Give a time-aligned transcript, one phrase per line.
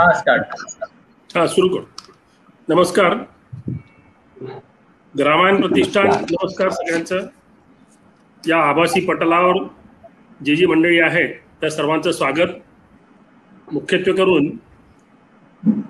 [0.00, 1.80] हा स्टार्ट हा सुरू कर.
[2.68, 3.14] नमस्कार.
[5.18, 7.26] ग्रामायण प्रतिष्ठान नमस्कार सगळ्यांचं.
[8.48, 9.62] या आभासी पटलावर
[10.44, 11.26] जी जी मंडळी आहे
[11.60, 12.48] त्या सर्वांचं स्वागत.
[13.72, 14.46] मुख्यत्वे करून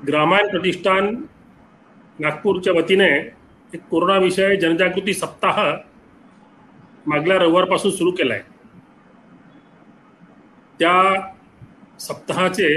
[0.08, 1.14] ग्रामायण प्रतिष्ठान
[2.18, 3.08] नागपूरच्या वतीने
[3.74, 5.60] एक कोरोना विषय जनजागृती सप्ताह
[7.06, 8.42] मागल्या रविवारपासून सुरू केला आहे
[10.80, 11.12] त्या
[12.00, 12.68] सप्ताहाचे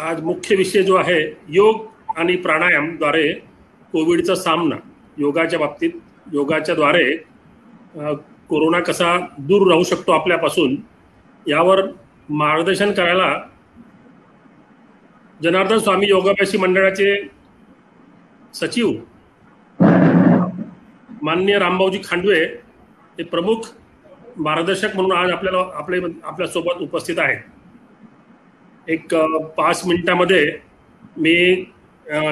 [0.00, 1.84] आज मुख्य विषय जो आहे योग
[2.18, 3.32] आणि प्राणायामद्वारे
[3.92, 4.76] कोविडचा सामना.
[5.18, 5.90] योगाच्या बाबतीत
[6.32, 7.04] योगाच्या द्वारे
[8.48, 10.76] कोरोना कसा दूर राहू शकतो आपल्यापासून
[11.46, 11.80] यावर
[12.28, 13.28] मार्गदर्शन करायला
[15.42, 17.14] जनार्दन स्वामी योगाभ्यासी मंडळाचे
[18.54, 18.92] सचिव
[21.22, 22.40] माननीय रामभाऊजी खांडवे
[23.18, 23.72] हे प्रमुख
[24.36, 27.40] मार्गदर्शक म्हणून आज आपल्याला आपले आपल्यासोबत उपस्थित आहेत.
[28.88, 29.14] एक
[29.56, 30.44] पाच मिनिटामध्ये
[31.16, 31.54] मी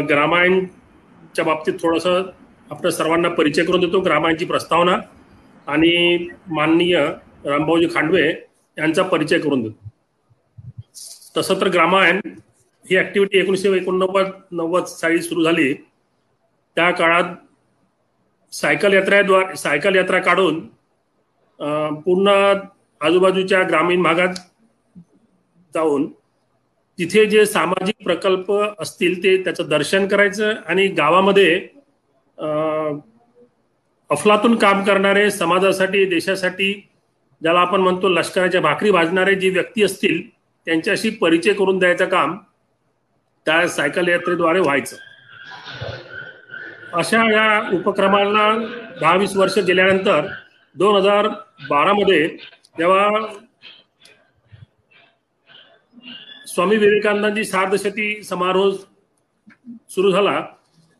[0.08, 2.30] ग्रामायणच्या बाबतीत थोडंसं
[2.70, 4.96] आपल्या सर्वांना परिचय करून देतो ग्रामायणची प्रस्तावना
[5.66, 6.96] आणि माननीय
[7.44, 8.28] रामभाऊजी खांडवे
[8.76, 9.88] यांचा परिचय करून देतो.
[11.36, 12.20] तसं तर ग्रामायण
[12.84, 15.72] ही ॲक्टिव्हिटी एकोणीसशे एकोणनव्वद नव्वद साली सुरू झाली.
[16.76, 17.34] त्या काळात
[18.52, 20.60] सायकल यात्रेद्वारे सायकल यात्रा काढून
[22.04, 22.28] पूर्ण
[23.00, 24.34] आजूबाजूच्या ग्रामीण भागात
[25.74, 26.10] जाऊन
[27.00, 31.68] तिथे जे सामाजिक प्रकल्प असतील ते त्याचं दर्शन करायचं आणि गावामध्ये
[34.10, 36.72] अफलातून काम करणारे समाजासाठी देशासाठी
[37.42, 40.20] ज्याला आपण म्हणतो लष्कराच्या भाकरी भाजणारे जी व्यक्ती असतील
[40.66, 42.36] त्यांच्याशी परिचय करून द्यायचं काम
[43.46, 44.96] त्या सायकल यात्रेद्वारे व्हायचं.
[46.92, 48.52] अशा या उपक्रमाला
[49.00, 50.26] दहा वीस वर्ष गेल्यानंतर
[50.76, 51.28] दोन हजार
[51.70, 52.28] बारामध्ये
[52.78, 53.08] जेव्हा
[56.54, 58.70] स्वामी विवेकानंदांची सार्धशती समारोह
[59.90, 60.40] सुरू झाला.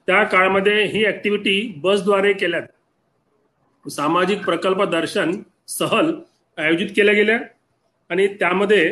[0.09, 2.67] त्या काळामध्ये ही ऍक्टिव्हिटी बसद्वारे केल्यात.
[3.84, 5.33] सामाजिक प्रकल्प दर्शन
[5.69, 6.12] सहल
[6.59, 7.38] आयोजित केल्या गेल्या
[8.11, 8.84] आणि त्यामध्ये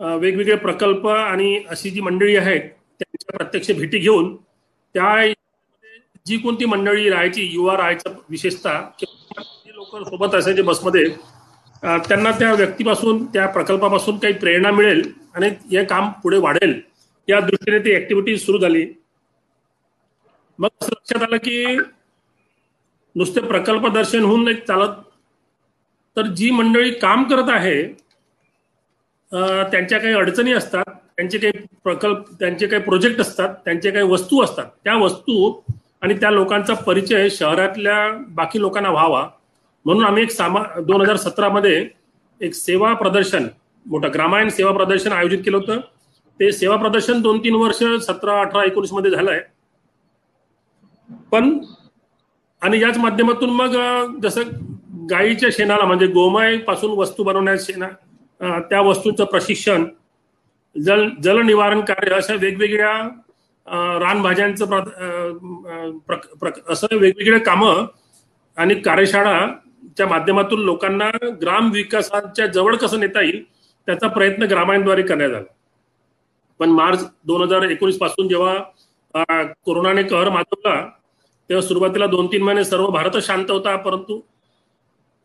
[0.00, 2.60] वेगवेगळे प्रकल्प आणि अशी जी मंडळी आहेत
[3.00, 4.34] त्यांच्या प्रत्यक्ष भेटी घेऊन
[4.94, 5.26] त्या
[6.26, 8.80] जी कोणती मंडळी राहायची युवा राहायचं विशेषतः
[9.66, 11.04] लोक सोबत असायचे बसमध्ये
[11.82, 15.02] त्यांना त्या व्यक्तीपासून त्या प्रकल्पापासून काही प्रेरणा मिळेल
[15.34, 16.80] आणि हे काम पुढे वाढेल
[17.28, 18.86] या दृष्टीने ती ऍक्टिव्हिटी सुरू झाली.
[20.58, 21.76] मग असं लक्षात आलं की
[23.16, 24.94] नुसते प्रकल्प दर्शन होऊन नाही चालत.
[26.16, 27.82] तर जी मंडळी काम करत आहे
[29.32, 30.84] त्यांच्या काही अडचणी असतात
[31.16, 35.52] त्यांचे काही प्रकल्प त्यांचे काही प्रोजेक्ट असतात त्यांचे काही वस्तू असतात त्या वस्तू
[36.02, 39.28] आणि त्या लोकांचा परिचय शहरातल्या बाकी लोकांना व्हावा.
[39.86, 41.88] म्हणून आम्ही एक सामा दोन हजार सतरामध्ये
[42.40, 43.46] एक सेवा प्रदर्शन
[43.86, 45.80] मोठं ग्रामायण सेवा प्रदर्शन आयोजित केलं होतं.
[46.40, 49.40] ते सेवा प्रदर्शन दोन तीन वर्ष सतरा अठरा एकोणीसमध्ये झालंय.
[51.32, 51.58] पण
[52.62, 53.74] आणि याच माध्यमातून मग
[54.22, 54.42] जसं
[55.10, 57.88] गायीच्या शेणाला म्हणजे गोमयपासून वस्तू बनवण्या शेणा
[58.70, 59.84] त्या वस्तूंचं प्रशिक्षण
[60.76, 62.92] जल जल निवारण कार्य अशा वेगवेगळ्या
[63.98, 64.66] रानभाज्यांचं
[66.08, 67.84] प्र- असं वेगवेगळे कामं
[68.56, 69.46] आणि कार्यशाळा
[69.96, 71.10] च्या माध्यमातून लोकांना
[71.42, 73.42] ग्राम विकासाच्या जवळ कसं नेता येईल
[73.88, 75.44] त्याचा प्रयत्न ग्रामायणद्वारे करण्यात आला.
[76.60, 78.54] पण मार्च दोन हजार एकोणीसपासून जेव्हा
[79.64, 80.74] कोरोनाने कहर माजवला
[81.50, 84.20] तेव्हा सुरुवातीला दोन तीन महिने सर्व भारतच शांत होता परंतु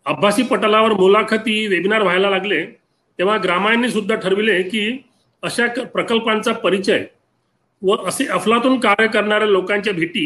[0.05, 2.66] अभ्यासी पटलावर मुलाखती वेबिनार व्हायला लागले
[3.19, 4.81] तेव्हा ग्रामायणने सुद्धा ठरविले की
[5.44, 7.05] अशा प्रकल्पांचा परिचय
[7.81, 10.25] व असे अफलातून कार्य करणाऱ्या लोकांच्या भेटी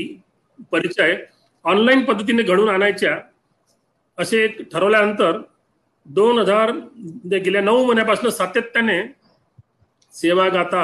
[0.71, 1.15] परिचय
[1.65, 3.17] ऑनलाईन पद्धतीने घडून आणायच्या
[4.17, 5.37] असे एक ठरवल्यानंतर
[6.05, 9.01] दोन हजार म्हणजे गेल्या नऊ महिन्यापासून सातत्याने
[10.13, 10.83] सेवागाथा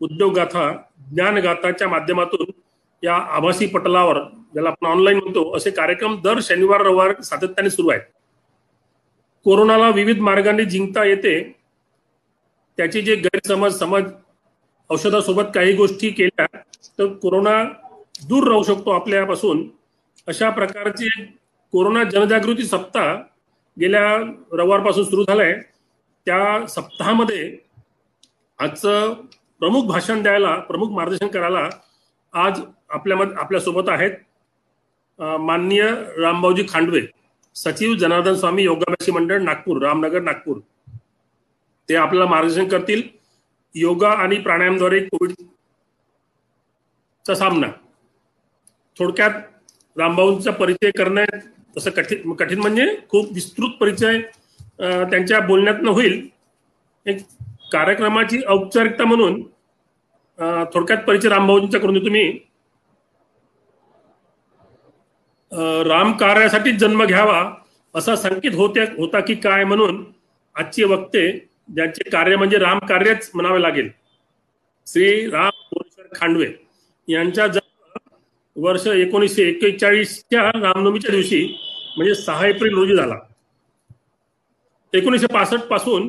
[0.00, 0.70] उद्योगगाथा
[1.12, 2.50] ज्ञानगाथाच्या माध्यमातून
[3.02, 4.18] या आभासी पटलावर
[4.52, 8.02] ज्याला आपण ऑनलाईन म्हणतो असे कार्यक्रम दर शनिवार रविवार सातत्याने सुरू आहेत.
[9.44, 11.40] कोरोनाला विविध मार्गांनी जिंकता येते.
[12.76, 14.02] त्याचे जे गैरसमज समज
[14.90, 16.46] औषधासोबत काही गोष्टी केल्या
[16.98, 17.62] तर कोरोना
[18.28, 19.68] दूर राहू शकतो आपल्यापासून.
[20.26, 21.08] अशा प्रकारचे
[21.74, 23.06] कोरोना जनजागृती सप्ताह
[23.76, 24.02] गेल्या
[24.58, 25.52] रविवारपासून सुरू झालाय.
[26.26, 27.56] त्या सप्ताहामध्ये
[28.58, 29.14] आजचं
[29.58, 31.68] प्रमुख भाषण द्यायला प्रमुख मार्गदर्शन करायला
[32.32, 34.10] आज आपल्या आपल्यासोबत आहेत
[35.20, 35.82] माननीय
[36.18, 37.02] रामभाऊजी खांडवे
[37.54, 40.58] सचिव जनार्दन स्वामी योगाभ्यासी मंडळ नागपूर रामनगर नागपूर.
[41.88, 43.02] ते आपल्याला मार्गदर्शन करतील.
[43.74, 45.44] योगा आणि प्राणायामद्वारे कोविडचा
[47.34, 47.66] सामना.
[48.98, 49.30] थोडक्यात
[49.98, 51.36] रामभाऊंचा परिचय करण्यात
[51.76, 54.20] तसं कठीण कठीण म्हणजे खूप विस्तृत परिचय
[54.80, 56.26] त्यांच्या बोलण्यातनं होईल.
[57.06, 57.18] एक
[57.72, 59.42] कार्यक्रमाची औपचारिकता म्हणून
[60.74, 62.24] थोडक्यात परिचय रामभाऊजींचा करून देतो मी.
[65.88, 67.42] राम कार्यासाठी जन्म घ्यावा
[67.94, 70.04] असा संकेत होत्या होता की काय म्हणून
[70.56, 71.30] आजचे वक्ते
[71.68, 73.90] ज्यांचे कार्य म्हणजे राम कार्यच म्हणावे लागेल.
[74.86, 75.78] श्री राम
[76.14, 76.46] खांडवे
[77.08, 77.73] यांच्या जन्म
[78.56, 81.46] वर्ष एकोणीसशे एक्केचाळीसच्या रामनवमीच्या दिवशी
[81.96, 83.18] म्हणजे सहा एप्रिल रोजी झाला.
[84.92, 86.06] एकोणीसशे पासष्टपासून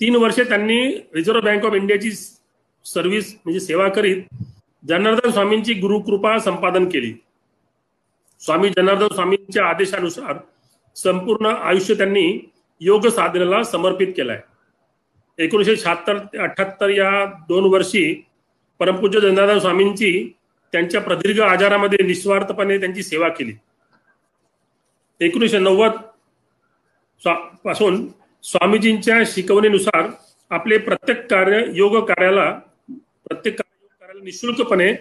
[0.00, 2.10] तीन वर्षे त्यांनी रिझर्व्ह बँक ऑफ इंडियाची
[2.84, 4.22] सर्व्हिस म्हणजे सेवा करीत
[4.88, 7.12] जनार्दन स्वामींची गुरुकृपा संपादन केली.
[8.40, 10.36] स्वामी जनार्दन स्वामींच्या आदेशानुसार
[10.96, 12.50] संपूर्ण आयुष्य त्यांनी
[12.80, 14.40] योग साधनेला समर्पित केलाय.
[15.38, 18.22] एकोणीसशे शहात्तर ते अठ्याहत्तर या दोन वर्षी
[18.78, 20.35] परमपूज्य जनार्दन स्वामींची
[20.72, 23.52] त्यांच्या प्रदीर्घ आजारामध्ये निस्वार्थपणे त्यांची सेवा केली.
[25.20, 26.06] एकोणीसशे नव्वदपासून
[28.44, 30.08] स्वामीजींच्या शिकवणीनुसार
[30.50, 32.50] आपले प्रत्येक कार्य योग कार्याला
[33.26, 34.92] प्रत्येक कार्याला निशुल्कपणे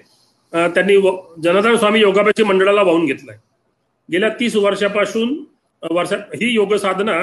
[0.53, 0.95] त्यांनी
[1.43, 3.37] जनार्दन स्वामी योगाभ्यासी मंडळाला वाहून घेतलाय.
[4.09, 5.33] गेल्या तीस वर्षापासून
[5.91, 7.17] वर्षात ही योग साधना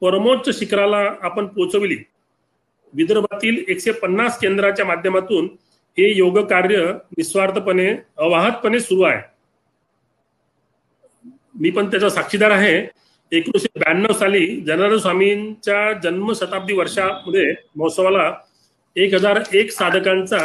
[0.00, 1.96] परमोच्च शिखराला आपण पोचविली.
[2.94, 5.48] विदर्भातील एकशे पन्नास केंद्राच्या माध्यमातून
[5.98, 7.88] हे योग कार्य निस्वार्थपणे
[8.18, 9.20] अवाहतपणे सुरू आहे.
[11.60, 12.76] मी पण त्याचा साक्षीदार आहे.
[13.32, 17.44] एकोणीशे ब्याण्णव साली जनार्दन स्वामींच्या जन्म शताब्दी वर्षामध्ये
[17.76, 18.32] महोत्सवाला
[18.96, 20.38] एक हजार एक साधकांचा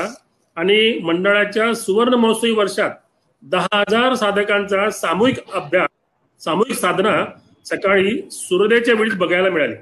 [0.58, 2.92] आणि मंडळाच्या सुवर्ण महोत्सवी वर्षात
[3.44, 5.90] दहा हजार साधकांचा सामूहिक अभ्यास
[6.42, 7.14] सामूहिक साधना
[7.66, 9.76] सकाळी सूर्योदयाच्या वेळी बघायला मिळाली.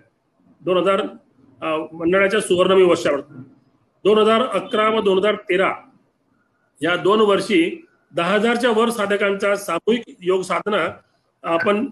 [0.62, 1.01] दोन हजार
[1.94, 3.19] मंडळाच्या सुवर्णमी वर्षावर.
[4.10, 5.72] दोन हजार अकरा व दोन हजार तेरा
[6.82, 7.62] या दोन वर्षी
[8.16, 10.88] दहा हजारच्या वर साधकांचा सामूहिक योग साधना
[11.44, 11.86] आपण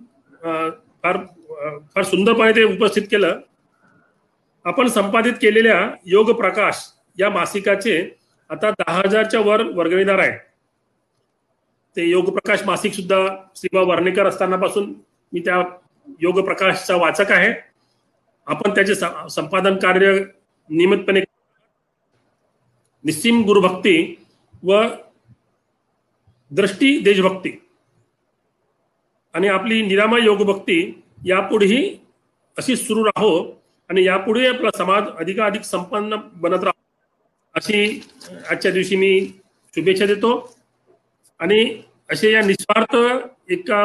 [0.43, 1.17] फार
[1.93, 3.39] फार सुंदरपणे ते उपस्थित केलं.
[4.65, 6.81] आपण संपादित केलेल्या योग प्रकाश
[7.17, 7.97] या मासिकाचे
[8.49, 10.31] आता दहा हजारच्या वर वर्गणीदार आहे.
[11.97, 13.17] ते योग प्रकाश मासिक सुद्धा
[13.55, 14.93] श्रीबा वर्णेकर असतानापासून
[15.33, 15.61] मी त्या
[16.21, 17.53] योग प्रकाशचा वाचक आहे.
[18.47, 20.13] आपण त्याचे संपादन कार्य
[20.69, 21.21] नियमितपणे
[23.07, 23.97] निस्सीम गुरुभक्ती
[24.63, 24.81] व
[26.51, 27.51] दृष्टी देशभक्ती.
[29.33, 30.79] आणि आपली निरामय योगभक्ती
[31.25, 31.81] यापुढेही
[32.57, 33.31] अशी सुरू राहो
[33.89, 36.81] आणि यापुढे आपला समाज अधिकाधिक संपन्न बनत राहो.
[37.55, 38.01] अशी
[38.49, 39.11] आजच्या दिवशी मी
[39.73, 40.31] शुभेच्छा देतो.
[41.39, 41.81] आणि
[42.11, 42.95] असे या निस्वार्थ
[43.51, 43.83] एका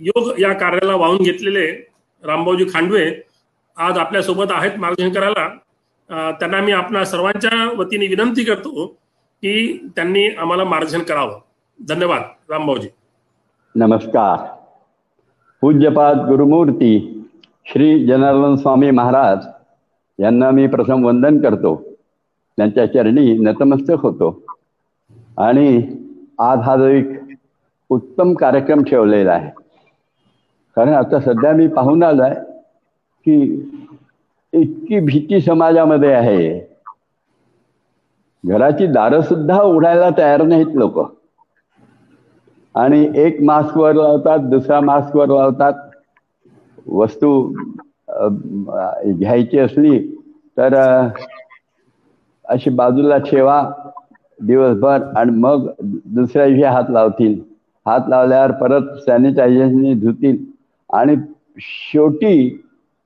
[0.00, 1.66] योग या कार्याला वाहून घेतलेले
[2.24, 3.10] रामभाऊजी खांडवे
[3.76, 5.48] आज आपल्यासोबत आहेत मार्गदर्शन करायला.
[6.10, 8.86] त्यांना मी आपल्या सर्वांच्या वतीने विनंती करतो
[9.42, 11.40] की त्यांनी आम्हाला मार्जन करावं.
[11.88, 12.22] धन्यवाद.
[12.50, 12.88] रामभाऊजी.
[13.74, 14.52] नमस्कार.
[15.60, 17.22] पूज्यपाद गुरुमूर्ती
[17.66, 19.38] श्री जनार्दन स्वामी महाराज
[20.18, 21.82] यांना मी प्रथम वंदन करतो.
[22.56, 24.42] त्यांच्या चरणी नतमस्तक होतो.
[25.38, 25.82] आणि
[26.38, 27.06] आज हा जो एक
[27.88, 29.50] उत्तम कार्यक्रम ठेवलेला आहे.
[30.76, 32.34] कारण आता सध्या मी पाहून आलोय
[33.24, 33.60] की
[34.52, 36.40] इतकी भीती समाजामध्ये आहे.
[38.44, 40.98] घराची दारं सुद्धा उघडायला तयार नाहीत लोक.
[42.74, 45.72] आणि एक मास्क वर लावतात दुसरा मास्क वर लावतात.
[46.92, 47.30] वस्तू
[49.12, 49.98] घ्यायची असली
[50.56, 50.74] तर
[52.44, 53.60] अशी बाजूला ठेवा
[54.40, 57.38] दिवसभर आणि मग दुसऱ्या दिवशी हात लावतील.
[57.86, 60.36] हात लावल्यावर परत सॅनिटायझरने धुतील.
[60.90, 61.16] आणि
[61.58, 62.32] शेवटी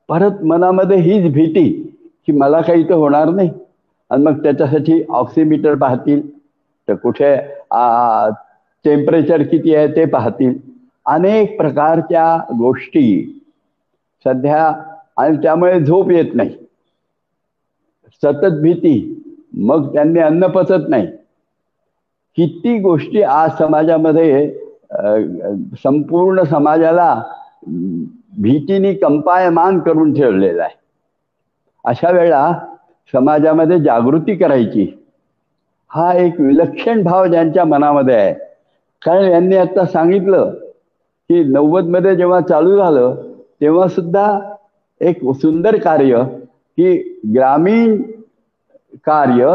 [0.09, 1.69] परत मनामध्ये हीच भीती
[2.27, 3.51] की मला काही तर होणार नाही.
[4.11, 6.21] आणि मग त्याच्यासाठी ऑक्सिमीटर पाहतील.
[6.89, 7.35] तर कुठे
[8.85, 10.55] टेम्परेचर किती आहे ते पाहतील.
[11.07, 13.07] अनेक प्रकारच्या गोष्टी
[14.25, 14.67] सध्या
[15.17, 16.51] आणि त्यामुळे झोप येत नाही.
[18.23, 18.95] सतत भीती.
[19.57, 21.07] मग त्यांनी अन्न पचत नाही.
[22.39, 24.49] किती गोष्टी आज समाजामध्ये
[25.83, 27.13] संपूर्ण समाजाला
[28.39, 30.75] भीतीने कंपायमान करून ठेवलेला आहे.
[31.85, 32.53] अशा वेळा
[33.13, 35.01] समाजामध्ये जागृती करायची.
[35.89, 38.35] हा एक विलक्षण भाव ज्यांच्या मनामध्ये आहे.
[39.03, 40.51] कारण यांनी आता सांगितलं
[41.31, 43.15] की नव्वदमध्ये जेव्हा चालू झालं
[43.61, 44.39] तेव्हा सुद्धा
[45.01, 46.23] एक सुंदर कार्य
[46.77, 48.03] की ग्रामीण
[48.95, 49.47] कार्य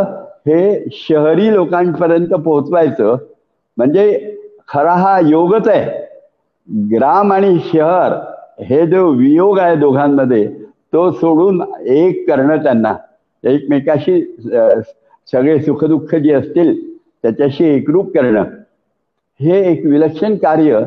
[0.47, 3.15] हे शहरी लोकांपर्यंत पोहोचवायचं.
[3.77, 4.35] म्हणजे
[4.67, 5.91] खरा हा योगच आहे.
[6.95, 8.28] ग्राम आणि शहर
[8.65, 10.47] हे जो वियोग आहे दोघांमध्ये
[10.93, 12.93] तो सोडून एक करणं त्यांना.
[13.43, 14.21] एकमेकाशी
[15.31, 18.43] सगळे सुखदुःख जे असतील त्याच्याशी एकरूप करणं.
[19.41, 20.81] हे एक विलक्षण कार्य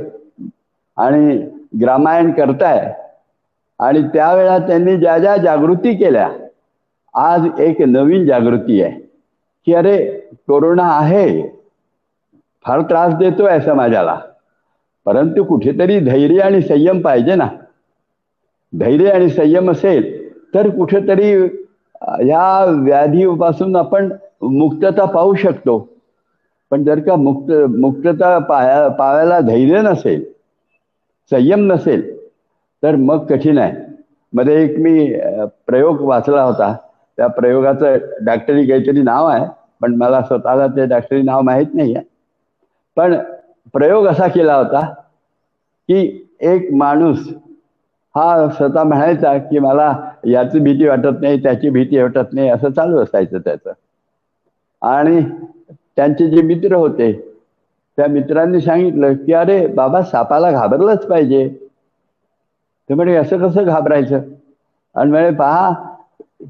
[0.97, 1.37] आणि
[1.81, 2.95] ग्रामायण करताय.
[3.79, 6.31] आणि त्यावेळा त्यांनी ज्या ज्या जागृती केल्या
[7.15, 8.93] आज एक नवीन जागृती आहे.
[9.67, 10.07] की अरे
[10.49, 11.43] कोरोना आहे.
[12.67, 14.21] फार त्रास देतोय समाजाला.
[15.05, 17.49] परंतु कुठेतरी धैर्य आणि संयम पाहिजे ना.
[18.73, 20.11] धैर्य आणि संयम असेल
[20.55, 21.33] तर कुठेतरी
[22.29, 24.09] या व्याधीपासून आपण
[24.43, 25.79] मुक्तता पाहू शकतो.
[26.73, 30.23] पण जर का मुक्त मुक्तता पाया पाहायला धैर्य नसेल
[31.31, 32.03] संयम नसेल
[32.83, 33.73] तर मग कठीण आहे.
[34.33, 35.13] मध्ये एक मी
[35.67, 36.75] प्रयोग वाचला होता.
[37.19, 39.45] त्या प्रयोगाचं डॉक्टरी काहीतरी नाव आहे
[39.81, 42.05] पण मला स्वतःला ते डॉक्टरी नाव माहीत नाही आहे
[42.97, 43.15] पण
[43.75, 44.81] प्रयोग असा केला होता
[45.89, 46.01] की
[46.43, 47.29] एक माणूस
[48.15, 49.91] हा स्वतः म्हणायचा की मला
[50.27, 53.73] याची भीती वाटत नाही त्याची भीती वाटत नाही असं चालू असायचं त्याचं.
[54.83, 55.21] आणि
[55.97, 57.11] त्यांचे जे मित्र होते
[57.99, 61.49] त्या मित्रांनी सांगितलं की अरे बाबा सापाला घाबरलंच पाहिजे.
[62.91, 64.21] ते म्हणे असं कसं घाबरायचं?
[64.95, 65.73] आणि म्हणे पहा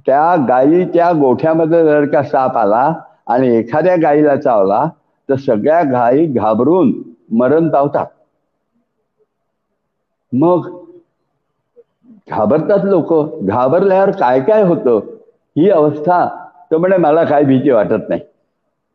[0.07, 2.93] त्या गायीच्या गोठ्यामध्ये जर का साप आला
[3.29, 4.85] आणि एखाद्या गायीला चावला
[5.29, 6.93] तर सगळ्या गायी घाबरून
[7.33, 8.07] मरण पावतात.
[10.33, 10.69] मग
[12.29, 13.13] घाबरतात लोक.
[13.43, 15.01] घाबरल्यावर काय काय होतं?
[15.57, 16.27] ही अवस्था
[16.71, 18.21] तर म्हणे मला काय भीती वाटत नाही.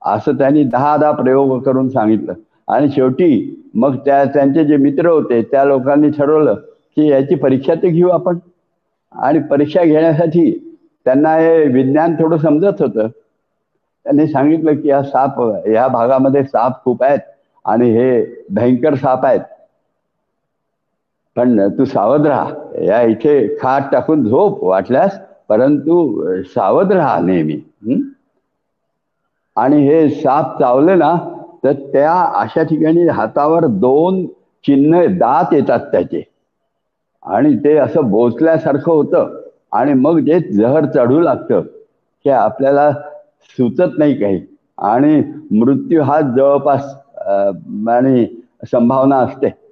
[0.02, 2.34] असं त्यांनी दहा दहा प्रयोग करून सांगितलं.
[2.68, 6.54] आणि शेवटी मग त्या त्यांचे जे मित्र होते त्या लोकांनी ठरवलं
[6.98, 8.38] की याची परीक्षा तर घेऊ आपण.
[9.14, 10.52] आणि परीक्षा घेण्यासाठी
[11.06, 13.08] त्यांना हे विज्ञान थोडं समजत होतं.
[14.06, 17.20] त्यांनी सांगितलं की हा साप ह्या भागामध्ये साप खूप आहेत
[17.66, 19.42] आणि हे भयंकर साप आहेत.
[21.38, 22.54] पण तू सावध राहा.
[22.84, 28.02] या इथे खाट टाकून झोप वाटल्यास परंतु सावध राहा नेहमी.
[29.56, 31.16] आणि हे साप चावले ना
[31.64, 34.26] तर त्या अशा ठिकाणी हातावर दोन
[34.66, 36.24] चिन्ह दात येतात त्याचे.
[37.26, 39.42] आणि ते असं बोचल्यासारखं होतं.
[39.72, 41.60] आणि मग जे जहर चढू लागतं.
[42.26, 42.92] हे आपल्याला
[43.58, 44.42] सुचत नाही काही.
[44.78, 46.96] आणि मृत्यू हा जवळपास
[47.90, 48.26] आणि
[48.72, 49.67] संभावना असते.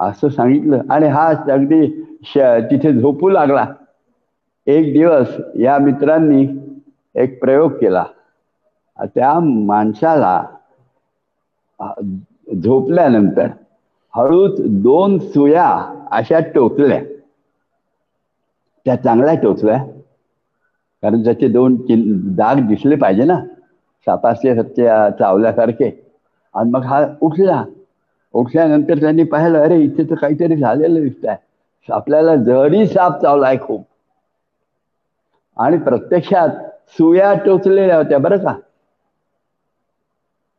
[0.00, 0.80] असं सांगितलं.
[0.90, 1.86] आणि हा अगदी
[2.24, 2.38] श
[2.70, 3.64] तिथे झोपू लागला.
[4.66, 6.42] एक दिवस या मित्रांनी
[7.14, 8.04] एक प्रयोग केला.
[9.06, 10.34] त्या माणसाला
[12.54, 13.48] झोपल्यानंतर
[14.14, 15.66] हळूच दोन सुया
[16.12, 17.00] अशा टोचल्या.
[18.86, 19.76] त्या चांगल्या टोचल्या.
[21.02, 21.76] कारण त्याचे दोन
[22.36, 23.38] दाग दिसले पाहिजे ना.
[24.06, 25.90] सापासले सत्य चावल्यासारखे.
[26.54, 27.62] आणि मग हा उठला.
[28.34, 33.84] उठल्यानंतर त्यांनी पाहिलं अरे इथे तर काहीतरी झालेलं दिसत आहे आपल्याला जरी साप चावलाय खूप.
[35.56, 36.48] आणि प्रत्यक्षात
[36.88, 38.54] सुया टोचलेल्या होत्या बरं का?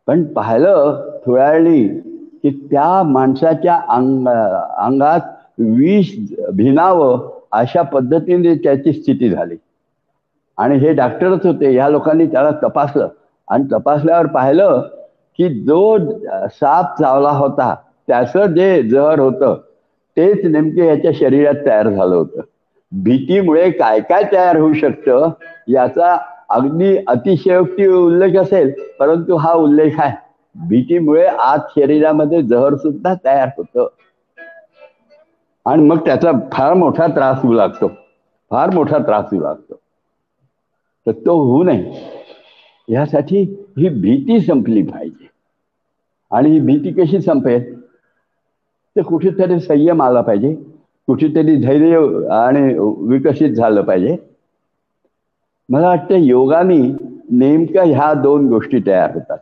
[0.08, 1.88] पण पाहिलं थोड्या वेळी
[2.44, 4.28] की त्या माणसाच्या अंग
[4.78, 5.20] अंगात
[5.60, 6.12] विष
[6.54, 9.56] भिनावं अशा पद्धतीने त्याची स्थिती झाली.
[10.58, 13.08] आणि हे डॉक्टरच होते ह्या लोकांनी त्याला तपासलं.
[13.48, 14.88] आणि तपासल्यावर पाहिलं
[15.40, 15.98] की जो
[16.48, 17.76] साप चावला होता
[18.08, 19.56] त्याचं जे जहर होतं
[20.18, 22.42] तेच नेमके याच्या शरीरात तयार झालं होतं.
[22.92, 25.30] भीतीमुळे काय काय तयार होऊ शकतं
[25.68, 26.18] याचा
[26.50, 30.18] अगदी अतिशयोक्ती उल्लेख असेल परंतु हा उल्लेख आहे.
[30.56, 33.88] भीतीमुळे आज शरीरामध्ये जहर सुद्धा तयार होतं.
[35.66, 37.88] आणि मग त्याचा फार मोठा त्रास होऊ लागतो.
[38.50, 39.76] फार मोठा त्रास होऊ लागतो.
[41.08, 41.94] तर तो होऊ नये.
[42.88, 43.42] यासाठी
[43.78, 45.29] ही भीती संपली पाहिजे.
[46.32, 47.74] आणि ही भीती कशी संपेल?
[48.96, 50.54] तर कुठेतरी संयम आला पाहिजे.
[51.08, 51.98] कुठेतरी धैर्य
[52.32, 52.74] आणि
[53.08, 54.18] विकसित झालं पाहिजे.
[55.70, 56.78] मला वाटतं योगाने
[57.32, 59.38] नेमक्या ह्या दोन गोष्टी तयार होतात.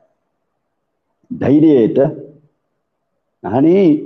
[1.32, 2.10] धैर्य येतं
[3.44, 3.98] आणि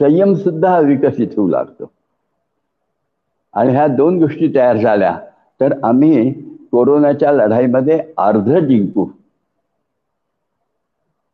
[0.00, 1.90] संयम सुद्धा विकसित होऊ लागतो.
[3.54, 5.18] आणि ह्या दोन गोष्टी तयार झाल्या
[5.60, 6.32] तर आम्ही
[6.72, 9.06] कोरोनाच्या लढाईमध्ये अर्ध जिंकू.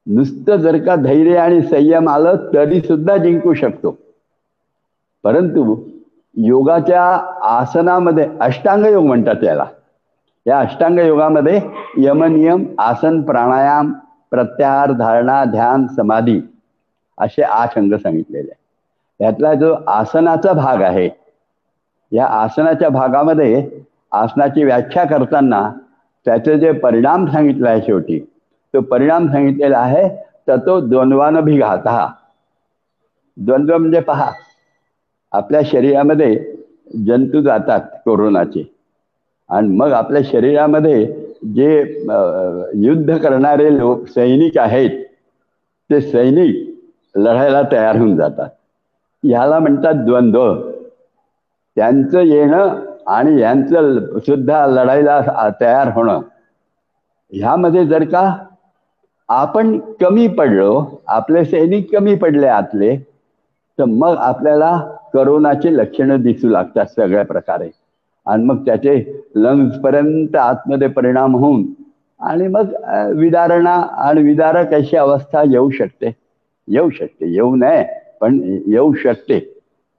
[0.06, 3.96] नुसतं जर का धैर्य आणि संयम आलं तरी सुद्धा जिंकू शकतो.
[5.24, 5.76] परंतु
[6.36, 7.02] योगाच्या
[7.50, 9.64] आसनामध्ये अष्टांग योग म्हणतात याला.
[10.46, 11.60] या अष्टांग योगामध्ये
[11.98, 13.92] यमनियम आसन प्राणायाम
[14.32, 16.40] प्रत्याहार धारणा ध्यान समाधी
[17.18, 21.08] असे आठ अंग सांगितलेले आहे यातला जो आसनाचा भाग आहे
[22.12, 23.68] या आसनाच्या भागामध्ये
[24.12, 25.68] आसनाची व्याख्या करताना
[26.26, 28.18] त्याचे जे परिणाम सांगितले आहे शेवटी
[28.76, 30.08] तो परिणाम सांगितलेला आहे
[30.48, 32.06] तर तो द्वंद्वानं भी घाता
[33.36, 34.30] द्वंद्व म्हणजे पहा
[35.32, 36.34] आपल्या शरीरामध्ये
[37.06, 38.64] जंतू जातात कोरोनाचे.
[39.50, 41.04] आणि मग आपल्या शरीरामध्ये
[41.54, 41.70] जे
[42.84, 45.04] युद्ध करणारे लोक सैनिक आहेत
[45.90, 46.64] ते सैनिक
[47.14, 48.48] लढायला तयार होऊन जातात.
[49.24, 50.54] ह्याला म्हणतात द्वंद्व.
[51.76, 56.20] त्यांचं येणं आणि यांचं सुद्धा लढायला तयार होणं.
[57.32, 58.24] ह्यामध्ये जर का
[59.28, 60.72] आपण कमी पडलो
[61.08, 62.96] आपले सैनिक कमी पडले आतले
[63.78, 64.76] तर मग आपल्याला
[65.14, 67.68] करोनाची लक्षणं दिसू लागतात सगळ्या प्रकारे.
[68.26, 68.94] आणि मग त्याचे
[69.36, 71.64] लंग्स पर्यंत आतमध्ये परिणाम होऊन
[72.20, 72.72] आणि मग
[73.16, 76.12] विदारणा आणि विदारक अशी अवस्था येऊ शकते.
[76.68, 77.82] येऊ शकते येऊ नये
[78.20, 79.40] पण येऊ शकते.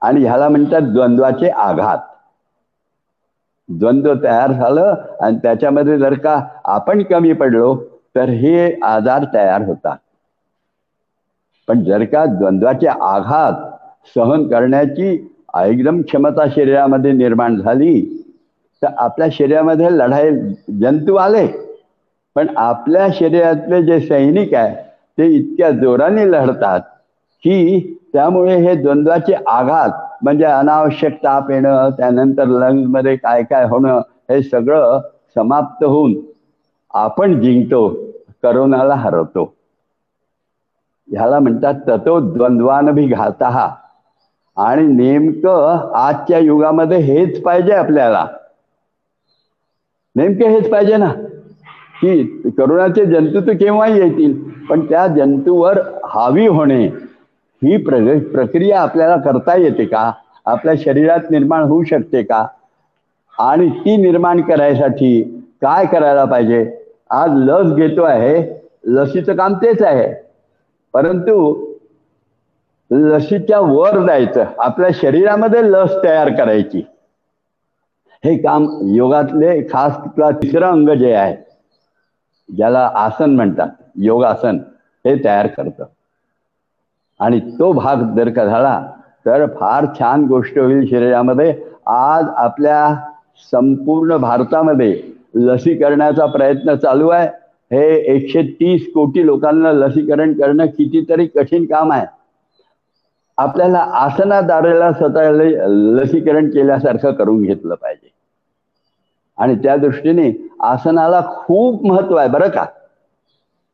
[0.02, 1.98] आणि ह्याला म्हणतात द्वंद्वाचे आघात.
[3.68, 7.74] द्वंद्व तयार झालं आणि त्याच्यामध्ये जर का आपण कमी पडलो
[8.18, 9.96] तर हे आजार तयार होतात.
[11.68, 13.52] पण जर का द्वंद्वाचे आघात
[14.16, 15.08] सहन करण्याची
[15.58, 18.00] एकदम क्षमता शरीरामध्ये निर्माण झाली
[18.82, 20.30] तर आपल्या शरीरामध्ये लढाई
[20.80, 21.46] जंतू आले.
[22.36, 24.74] पण आपल्या शरीरातले जे सैनिक आहे
[25.18, 26.80] ते इतक्या जोराने लढतात
[27.44, 27.80] की
[28.12, 29.90] त्यामुळे हे द्वंद्वाचे आघात
[30.22, 35.00] म्हणजे अनावश्यक ताप येणं त्यानंतर लंग्समध्ये काय काय होणं हे सगळं
[35.36, 36.14] समाप्त होऊन
[36.94, 37.88] आपण जिंकतो.
[38.42, 39.44] करोनाला हरवतो.
[41.08, 43.48] ह्याला म्हणतात ततो द्वंद्वान भी घाता
[44.56, 48.26] आणि नेमकं आजच्या युगामध्ये हेच पाहिजे आपल्याला.
[50.16, 51.12] नेमकं हेच पाहिजे ना.
[52.02, 54.32] की करोनाचे जंतू तर केव्हाही येतील
[54.70, 56.84] पण त्या जंतूवर हावी होणे
[57.62, 57.96] ही प्र
[58.32, 60.10] प्रक्रिया आपल्याला करता येते का?
[60.46, 62.46] आपल्या शरीरात निर्माण होऊ शकते का?
[63.38, 65.22] आणि ती निर्माण करायसाठी
[65.62, 66.64] काय करायला पाहिजे?
[67.10, 68.36] आज लस घेतो आहे
[68.86, 70.12] लसीचं काम तेच आहे.
[70.94, 71.34] परंतु
[72.90, 76.82] लसीच्या वर जायचं आपल्या शरीरामध्ये लस तयार करायची.
[78.24, 81.36] हे काम योगातले खास तिसरं अंग जे आहे
[82.48, 84.58] ज्याला आसन म्हणतात योगासन
[85.04, 85.84] हे तयार करतं.
[87.20, 88.80] आणि तो भाग जर का झाला
[89.26, 91.54] तर फार छान गोष्ट होईल शरीरामध्ये.
[91.86, 92.94] आज आपल्या
[93.50, 94.92] संपूर्ण भारतामध्ये
[95.38, 97.28] लसीकरणाचा प्रयत्न चालू आहे.
[97.72, 102.06] हे एकशे तीस कोटी लोकांना लसीकरण करणं कितीतरी कठीण काम आहे.
[103.38, 108.10] आपल्याला आसनादारेला स्वतःला लसीकरण केल्यासारखं करून घेतलं पाहिजे.
[109.38, 112.64] आणि त्या दृष्टीने आसनाला खूप महत्त्व आहे बरं का?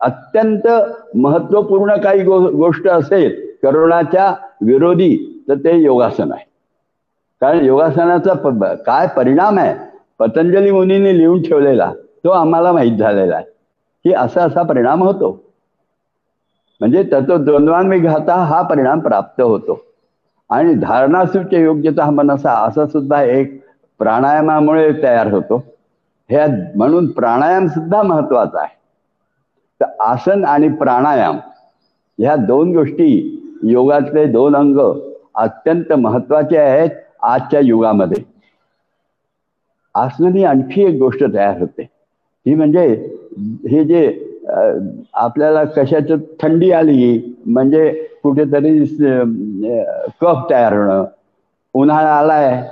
[0.00, 0.68] अत्यंत
[1.16, 6.44] महत्त्वपूर्ण काही गो गोष्ट असेल करोनाच्या विरोधी तर ते योगासन आहे.
[7.40, 9.93] कारण योगासनाचा काय परिणाम आहे?
[10.18, 11.92] पतंजली मुनीने लिहून ठेवलेला
[12.24, 13.44] तो आम्हाला माहीत झालेला आहे.
[14.04, 15.40] की असा असा परिणाम होतो.
[16.80, 17.36] म्हणजे तत्व
[17.98, 19.84] घाता हा परिणाम प्राप्त होतो.
[20.50, 23.64] आणि धारणासूच्या योग्यता मनसा असा सुद्धा एक
[23.98, 25.64] प्राणायामामुळे तयार होतो.
[26.30, 28.76] हे म्हणून प्राणायाम सुद्धा महत्त्वाचा आहे.
[29.80, 31.38] तर आसन आणि प्राणायाम
[32.18, 35.00] ह्या दोन गोष्टी योगातले दोन अंग
[35.34, 36.90] अत्यंत महत्त्वाचे आहेत
[37.22, 38.33] आजच्या युगामध्ये.
[39.94, 41.82] आसनाने आणखी एक गोष्ट तयार होते.
[42.46, 42.86] ती म्हणजे
[43.70, 44.02] हे जे
[45.16, 47.90] आपल्याला कशाचं थंडी आली म्हणजे
[48.22, 48.78] कुठेतरी
[50.20, 51.04] कफ तयार होणं
[51.74, 52.62] उन्हाळा आलाय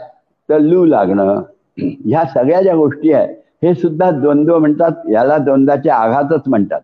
[0.48, 1.42] तर लू लागणं
[1.78, 6.80] ह्या सगळ्या ज्या गोष्टी आहेत हे सुद्धा द्वंद्व म्हणतात याला द्वंद्वाचे आघातच म्हणतात.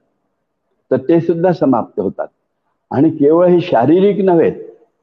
[0.91, 2.27] तर ते सुद्धा समाप्त होतात.
[2.91, 4.51] आणि केवळ हे शारीरिक नव्हे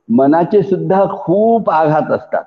[0.10, 2.44] मनाचे सुद्धा खूप आघात असतात.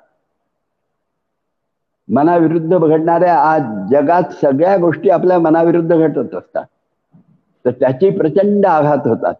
[2.09, 6.65] मनाविरुद्ध घडणाऱ्या आज जगात सगळ्या गोष्टी आपल्या मनाविरुद्ध घडत असतात.
[7.65, 9.33] तर त्याचे प्रचंड आघात होतात.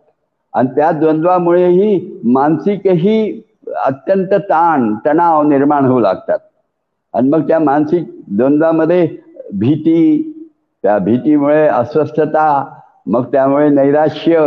[0.53, 3.41] आणि त्या द्वंद्वामुळेही मानसिकही
[3.85, 6.39] अत्यंत ताण तणाव निर्माण होऊ लागतात.
[7.13, 9.07] आणि मग त्या मानसिक द्वंद्वामध्ये
[9.53, 10.25] भीती
[10.83, 12.65] त्या भीतीमुळे अस्वस्थता
[13.07, 14.39] मग त्यामुळे नैराश्य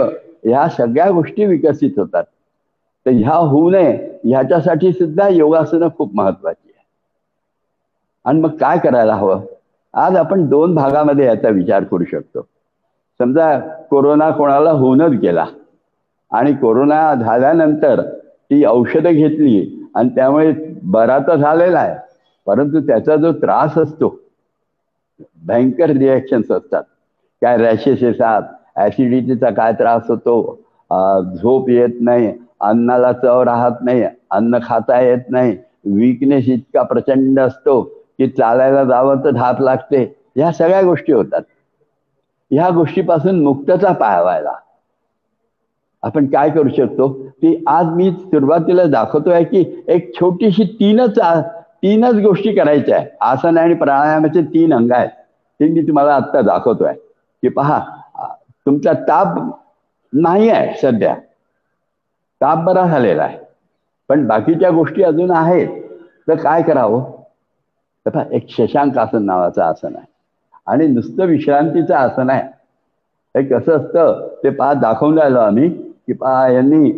[0.45, 2.25] ह्या सगळ्या गोष्टी विकसित होतात.
[3.07, 6.72] तर ह्या होऊ नये ह्याच्यासाठी सुद्धा योगासनं खूप महत्वाची
[8.25, 9.41] आणि मग काय करायला हवं?
[9.95, 12.47] आज आपण दोन भागामध्ये याचा विचार करू शकतो.
[13.21, 13.59] समजा
[13.91, 15.47] कोरोना कोणाला होऊनच गेला.
[16.31, 18.01] आणि कोरोना झाल्यानंतर
[18.51, 20.53] ती औषधं घेतली आणि त्यामुळे
[20.85, 21.95] बरा तर झालेला आहे.
[22.47, 24.17] परंतु त्याचा जो त्रास असतो
[25.43, 26.83] भयंकर रिॲक्शन्स असतात.
[27.43, 28.43] काय रॅशेस येतात
[28.77, 30.35] ॲसिडिटीचा काय त्रास होतो
[31.37, 35.57] झोप येत नाही अन्नाला चव राहत नाही अन्न खाता येत नाही
[35.95, 37.81] वीकनेस इतका प्रचंड असतो
[38.19, 40.17] की चालायला जावं तर धाप लागते.
[40.37, 41.43] ह्या सगळ्या गोष्टी होतात.
[42.51, 44.53] ह्या गोष्टीपासून मुक्तता पाहावायला.
[46.03, 47.09] आपण काय करू शकतो?
[47.09, 51.19] की आज मी सुरुवातीला दाखवतोय की एक छोटीशी तीनच
[51.83, 53.07] तीनच गोष्टी करायच्या आहे.
[53.21, 55.09] आसन आणि प्राणायामाचे तीन अंग आहेत.
[55.61, 56.95] ते मी तुम्हाला आत्ता दाखवतोय.
[57.43, 57.81] की पहा
[58.67, 59.57] तुमचा ताप
[60.13, 61.15] नाही आहे सध्या.
[62.41, 63.39] ताप बरा झालेला आहे.
[64.09, 65.69] पण बाकीच्या गोष्टी अजून आहेत.
[66.29, 67.22] तर काय करावं?
[68.07, 70.07] तथा एक शशांक आसन नावाचं आसन आहे.
[70.67, 72.43] आणि नुसतं विश्रांतीचं आसन आहे.
[73.35, 76.91] हे कसं असतं ते पाच दाखवून राहिलो आम्ही की पा यांनी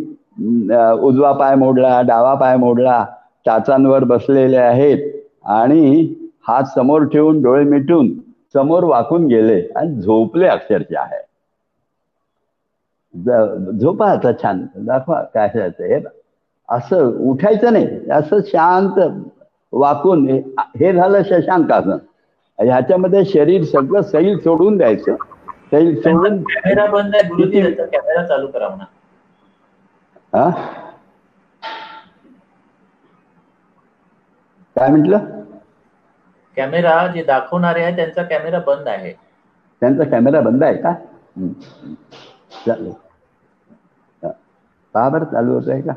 [1.02, 3.04] उजवा पाय मोडला डावा पाय मोडला
[3.46, 5.10] टाचांवर बसलेले आहेत.
[5.46, 6.14] आणि
[6.48, 8.08] हात समोर ठेवून डोळे मिटून
[8.54, 11.22] समोर वाकून गेले आणि झोपले अक्षरशः आहे.
[13.78, 14.64] झोपा आता छान.
[14.76, 16.00] दाखवा काय हे
[16.68, 18.10] असं उठायचं नाही.
[18.10, 19.00] असं शांत
[19.74, 20.28] वाकून
[20.80, 21.96] हे झालं शशांकासन
[22.58, 25.14] ह्याच्यामध्ये शरीर सगळं सैल सोडून द्यायचं.
[25.70, 28.84] सैल सोडून कॅमेरा बंद कॅमेरा चालू करा म्हणा.
[30.32, 30.50] हा?
[34.76, 35.18] काय म्हटलं?
[36.56, 39.12] कॅमेरा जे दाखवणारे आहे त्यांचा कॅमेरा बंद आहे.
[39.82, 40.92] त्यांचा कॅमेरा बंद आहे का?
[42.66, 42.92] चालेल.
[44.94, 45.92] का बरं चालू होत आहे का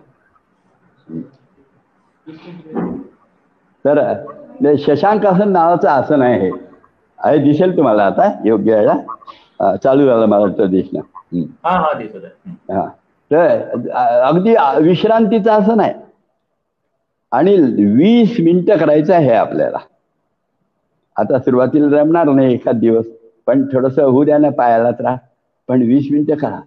[3.86, 6.52] तर शशांक आसन नावाचं आसन आहे हे.
[7.20, 8.30] आहे दिसेल तुम्हाला आता?
[8.46, 11.02] योग्य वेळा चालू झालं मला वाटतं दिसणं.
[11.63, 12.08] हा हा आहे.
[12.72, 12.88] हा.
[13.32, 13.90] तर
[14.24, 15.94] अगदी विश्रांतीचं आसन आहे.
[17.32, 17.56] आणि
[17.96, 19.78] वीस मिनिटं करायचं आहे आपल्याला.
[21.16, 23.06] आता सुरुवातीला जमणार नाही एखाद दिवस
[23.48, 25.20] पण थोडस होऊ द्या ना पायाला त्रास
[25.70, 26.60] पण वीस मिनिटं करा.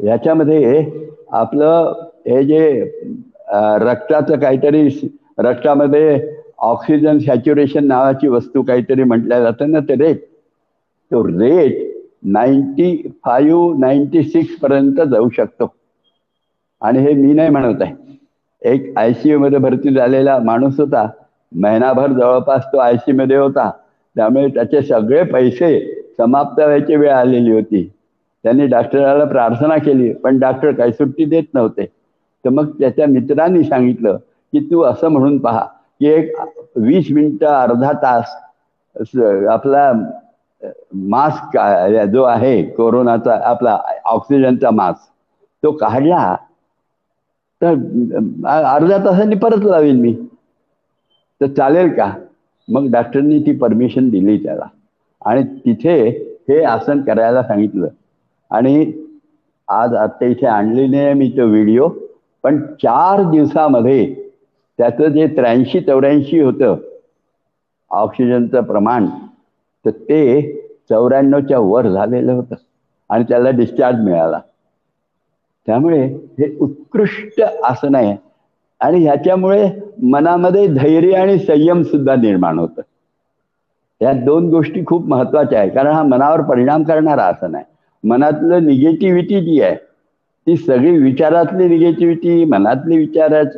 [0.00, 0.84] याच्यामध्ये
[1.32, 1.92] आपलं
[2.26, 2.60] हे जे
[3.80, 4.88] रक्ताचं काहीतरी
[5.40, 6.20] रक्तामध्ये
[6.62, 10.24] ऑक्सिजन सॅच्युरेशन नावाची वस्तू काहीतरी म्हटल्या जातं ना ते रेट
[11.10, 11.78] तो rate
[12.28, 15.72] ninety five ninety six पर्यंत जाऊ शकतो.
[16.82, 17.94] आणि हे मी नाही म्हणत आहे.
[18.62, 21.06] एक आय सी मध्ये भरती झालेला माणूस होता.
[21.52, 23.70] महिनाभर जवळपास तो आय सी मध्ये होता.
[24.16, 25.78] त्यामुळे त्याचे सगळे पैसे
[26.18, 27.88] समाप्त व्हायची वेळ आलेली होती.
[28.44, 31.86] त्यांनी डॉक्टराला प्रार्थना केली पण डॉक्टर काही सुट्टी देत नव्हते.
[32.44, 34.16] तर मग त्याच्या मित्रांनी सांगितलं
[34.52, 35.64] की तू असं म्हणून पहा
[36.00, 36.32] की एक
[36.76, 38.36] वीस मिनिट अर्धा तास
[39.50, 39.92] आपला
[41.10, 41.56] मास्क
[42.12, 45.08] जो आहे कोरोनाचा आपला ऑक्सिजनचा मास्क
[45.62, 46.34] तो काढला
[47.62, 47.74] तर
[48.46, 50.14] अर्ध्या तासांनी परत लावेल मी.
[51.40, 52.12] तर चालेल का?
[52.68, 54.66] मग डॉक्टरनी ती परमिशन दिली त्याला.
[55.26, 55.98] आणि तिथे
[56.48, 57.88] हे आसन करायला सांगितलं.
[58.50, 58.92] आणि
[59.68, 61.88] आज आता इथे आणली नाही मी तो व्हिडिओ
[62.44, 64.14] पण चार दिवसामध्ये
[64.80, 66.76] त्याचं जे त्र्याऐंशी चौऱ्याऐंशी होतं
[67.90, 69.06] ऑक्सिजनचं प्रमाण
[69.84, 70.20] तर ते
[70.90, 72.54] चौऱ्याण्णवच्या वर झालेलं होतं
[73.10, 74.40] आणि त्याला डिस्चार्ज मिळाला.
[75.66, 76.00] त्यामुळे
[76.38, 78.16] हे उत्कृष्ट आसन आहे
[78.80, 79.68] आणि ह्याच्यामुळे
[80.02, 82.82] मनामध्ये धैर्य आणि संयम सुद्धा निर्माण होतं.
[84.00, 87.64] या दोन गोष्टी खूप महत्त्वाच्या आहे कारण हा मनावर परिणाम करणारा आसन आहे.
[88.04, 89.74] मनातलं निगेटिव्हिटी जी आहे
[90.46, 93.56] ती सगळी विचारातली निगेटिव्हिटी मनातली विचाराच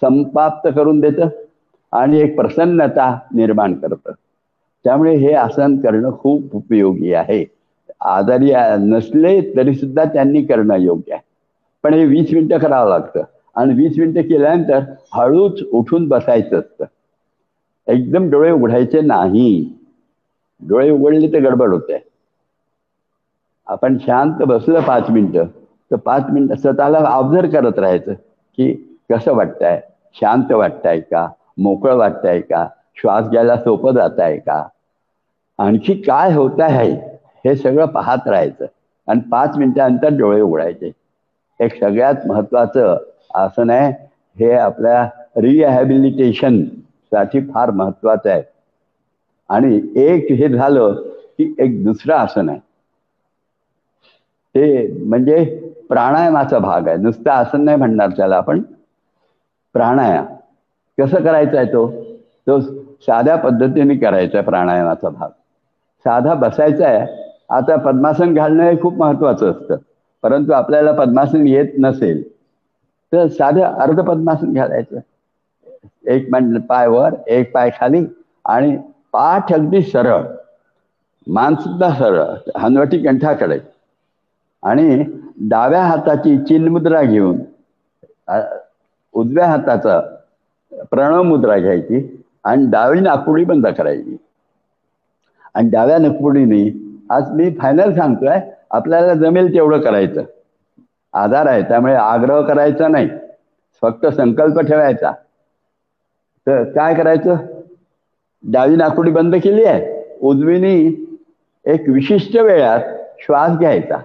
[0.00, 1.28] संपाप्त करून देतं
[1.92, 4.12] आणि एक प्रसन्नता निर्माण करतं.
[4.84, 7.44] त्यामुळे हे आसन करणं खूप उपयोगी आहे.
[8.00, 11.22] आजारी नसले तरी सुद्धा त्यांनी करणं योग्य आहे.
[11.82, 13.22] पण हे वीस मिनिटं करावं लागतं.
[13.56, 14.80] आणि वीस मिनिटं केल्यानंतर
[15.14, 16.84] हळूच उठून बसायचं असतं.
[17.88, 19.78] एकदम डोळे उघडायचे नाही.
[20.68, 22.04] डोळे उघडले तर गडबड होते.
[23.66, 25.44] आपण शांत बसलं पाच मिनिटं.
[25.90, 28.12] तर पाच मिनिटं स्वतःला ऑब्झर्व करत राहायचं
[28.56, 29.80] की कसं वाटतंय?
[30.14, 31.28] शांत वाटतंय का?
[31.58, 32.68] मोकळं वाटतंय का?
[32.96, 34.68] श्वास घ्यायला सोपं जात आहे का?
[35.58, 36.92] आणखी काय होत आहे?
[37.44, 38.64] हे सगळं पाहत राहायचं.
[39.08, 40.92] आणि पाच मिनिटानंतर डोळे उघडायचे.
[41.60, 42.96] एक सगळ्यात महत्वाचं
[43.34, 43.92] आसन आहे
[44.36, 48.42] हे आपल्या रिहॅबिलिटेशनसाठी फार महत्वाचं आहे.
[49.48, 51.02] आणि एक हे झालं
[51.38, 52.58] की एक दुसरं आसन आहे.
[54.54, 56.96] ते म्हणजे प्राणायामाचा भाग आहे.
[56.96, 58.62] नुसतं आसन नाही म्हणणार त्याला आपण.
[59.74, 60.24] प्राणायाम.
[60.98, 61.92] कसं करायचा आहे तो?
[62.46, 62.60] तो
[63.00, 65.28] साध्या पद्धतीने करायचा आहे प्राणायामाचा भाग.
[66.04, 67.24] साधा बसायचा आहे.
[67.50, 69.76] आता पद्मासन घालणं हे खूप महत्वाचं असतं.
[70.22, 72.32] परंतु आपल्याला पद्मासन येत नसेल
[73.12, 74.98] तर साधं अर्ध पद्मासन घालायचं.
[76.06, 78.06] एक म्हणजे पाय वर एक पाय खाली
[78.44, 78.76] आणि
[79.12, 80.22] पाठ अगदी सरळ.
[81.26, 82.24] मानसुद्धा सरळ.
[82.56, 83.58] हनवटी कंठाकडे.
[84.62, 85.04] आणि
[85.40, 87.36] डाव्या हाताची चिन्मुद्रा घेऊन
[89.14, 90.00] उजव्या हाताचा
[90.90, 94.16] प्रणव मुद्रा घ्यायची आणि डावी नागपुडी बंद करायची.
[95.54, 96.62] आणि डाव्या नागपुडीने
[97.10, 100.22] आज मी फायनल सांगतोय आपल्याला जमेल तेवढं करायचं.
[101.12, 103.08] आधार आहे त्यामुळे आग्रह करायचा नाही.
[103.82, 105.12] फक्त संकल्प ठेवायचा.
[106.46, 107.36] तर काय करायचं?
[108.42, 110.04] डावी नाकुडी बंद केली आहे.
[110.22, 111.06] उजवीनी
[111.64, 112.80] एक विशिष्ट वेळात
[113.20, 113.96] श्वास घ्यायचा.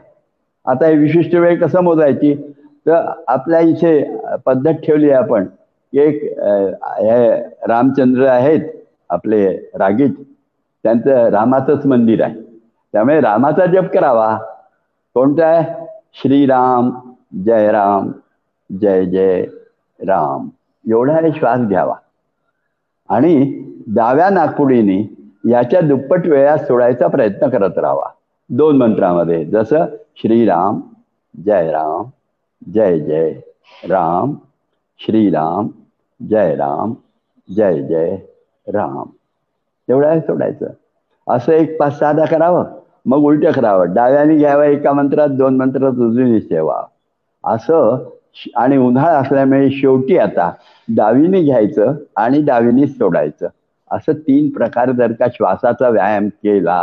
[0.65, 2.53] आता हे विशिष्ट वेळ कसं मोजायची?
[2.89, 5.45] तर आपल्या इथे पद्धत ठेवली आहे आपण.
[5.93, 6.23] एक
[6.99, 7.29] हे
[7.67, 8.61] रामचंद्र आहेत
[9.09, 10.09] आपले रागीत.
[10.83, 12.35] त्यांचं रामाचंच मंदिर आहे.
[12.91, 14.37] त्यामुळे रामाचा जप करावा.
[15.13, 15.65] कोणता आहे?
[16.13, 16.89] श्रीराम
[17.45, 18.11] जय राम
[18.81, 19.45] जय जय
[19.99, 20.47] राम.
[20.89, 21.95] एवढा श्वास घ्यावा.
[23.09, 24.99] आणि डाव्या नागपुडीने
[25.51, 28.09] याच्या दुप्पट वेळा सोडायचा प्रयत्न करत राहावा.
[28.49, 30.79] दोन मंत्रामध्ये जसं श्रीराम
[31.45, 32.03] जय राम
[32.61, 33.29] जय जय
[33.85, 34.37] राम
[34.99, 35.69] श्रीराम
[36.19, 36.95] जय राम
[37.49, 38.15] जय जय
[38.67, 39.03] राम.
[39.87, 40.71] एवढं सोडायचं.
[41.27, 42.65] असं एक पाच साधा करावं
[43.05, 43.93] मग उलटं करावं.
[43.93, 46.81] डाव्याने घ्यावं एका मंत्रात दोन मंत्रात उजवीने ठेवा.
[47.43, 48.07] असं
[48.55, 50.51] आणि उन्हाळा असल्यामुळे शेवटी आता
[50.87, 53.47] डावीने घ्यायचं आणि डावीने सोडायचं.
[53.91, 56.81] असं तीन प्रकार जर का श्वासाचा व्यायाम केला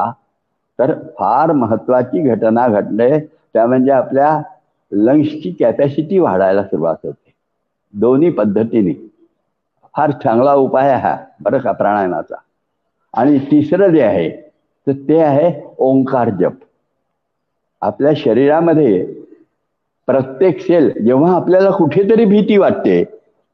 [0.79, 3.19] तर फार महत्वाची घटना घडले.
[3.55, 4.41] त्या म्हणजे आपल्या
[4.93, 7.33] लंग्सची कॅपॅसिटी वाढायला सुरुवात होते.
[7.95, 8.93] दोन्ही पद्धतीने.
[9.95, 12.37] फार चांगला उपाय हा बरं का प्राणायामाचा.
[13.15, 14.29] आणि तिसरं जे आहे
[14.87, 16.55] तर ते आहे ओंकार जप.
[17.83, 19.05] आपल्या शरीरामध्ये
[20.09, 23.03] प्रत्येक सेल जेव्हा आपल्याला कुठेतरी भीती वाटते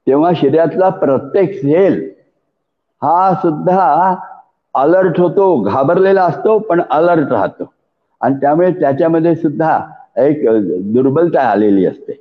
[0.06, 2.00] तेव्हा शरीरातला प्रत्येक सेल
[3.02, 3.84] हा सुद्धा
[4.74, 7.72] अलर्ट होतो घाबरलेला असतो पण अलर्ट राहतो.
[8.20, 9.78] आणि त्यामुळे त्याच्यामध्ये सुद्धा
[10.16, 10.44] एक
[10.92, 12.12] दुर्बलता आलेली असते.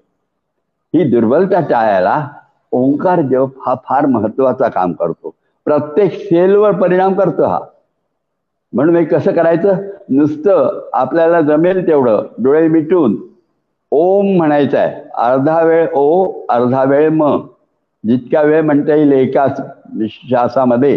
[0.93, 2.15] ही दुर्बलता टाळायला
[2.71, 5.34] ओंकार जप हा फार महत्त्वाचा काम करतो.
[5.67, 7.60] प्रत्येक सेलवर परिणाम करतो हा.
[8.73, 9.82] म्हणून हे कसं करायचं?
[10.10, 13.15] नुसतं आपल्याला जमेल तेवढं डोळे मिटून
[13.91, 14.93] ओम म्हणायचं आहे.
[15.19, 16.06] अर्धा वेळ ओ
[16.49, 17.23] अर्धा वेळ म.
[18.04, 19.45] जितका वेळ म्हणता येईल एका
[20.10, 20.95] श्वासामध्ये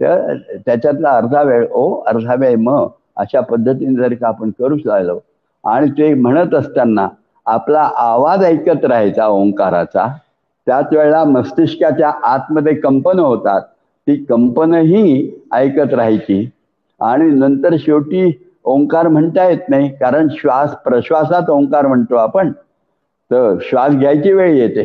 [0.00, 2.76] तर त्याच्यातला अर्धा वेळ ओ अर्धा वेळ म
[3.16, 5.18] अशा पद्धतीने जर का आपण करू लागलो
[5.66, 7.08] आणि ते म्हणत असताना
[7.46, 10.06] आपला आवाज ऐकत राहायचा ओंकाराचा.
[10.66, 13.60] त्याच वेळेला मस्तिष्काच्या आतमध्ये कंपन होतात.
[14.06, 16.48] ती कंपनही ऐकत राहायची.
[17.00, 18.30] आणि नंतर शेवटी
[18.64, 22.52] ओंकार म्हणता येत नाही कारण श्वास प्रश्वासात ओंकार म्हणतो आपण.
[23.30, 24.84] तर श्वास घ्यायची वेळ येते.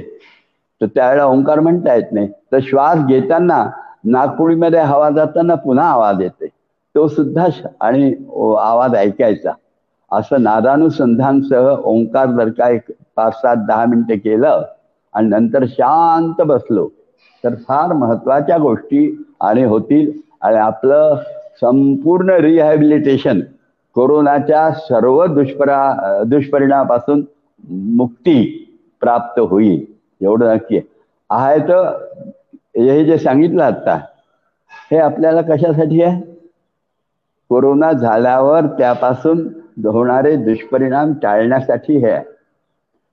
[0.82, 2.28] तर त्यावेळेला ओंकार म्हणता येत नाही.
[2.52, 3.63] तर श्वास घेताना
[4.06, 6.48] नागपुडीमध्ये हवा जाताना पुन्हा आवाज येते.
[6.96, 7.48] तो सुद्धा
[7.80, 8.13] आणि
[8.60, 9.52] आवाज ऐकायचा.
[10.12, 14.63] असं नादानुसंधानसह ओंकार जर का एक पाच सात दहा मिनिटं केलं
[15.13, 16.88] आणि नंतर शांत बसलो
[17.43, 19.08] तर फार महत्त्वाच्या गोष्टी
[19.41, 20.12] आणि होतील.
[20.41, 21.15] आणि आपलं
[21.62, 23.39] संपूर्ण रिहॅबिलिटेशन
[23.95, 27.24] कोरोनाच्या सर्व दुष्परा दुष्परिणामापासून
[27.97, 28.41] मुक्ती
[29.02, 29.84] प्राप्त होईल
[30.21, 30.80] एवढं नक्की
[31.30, 31.88] आहे तर
[32.78, 33.97] हे जे सांगितलं आता
[34.91, 36.21] हे आपल्याला कशासाठी आहे?
[37.50, 42.23] कोरोना झाल्यावर त्यापासून होणारे दुष्परिणाम टाळण्यासाठी हे आहे.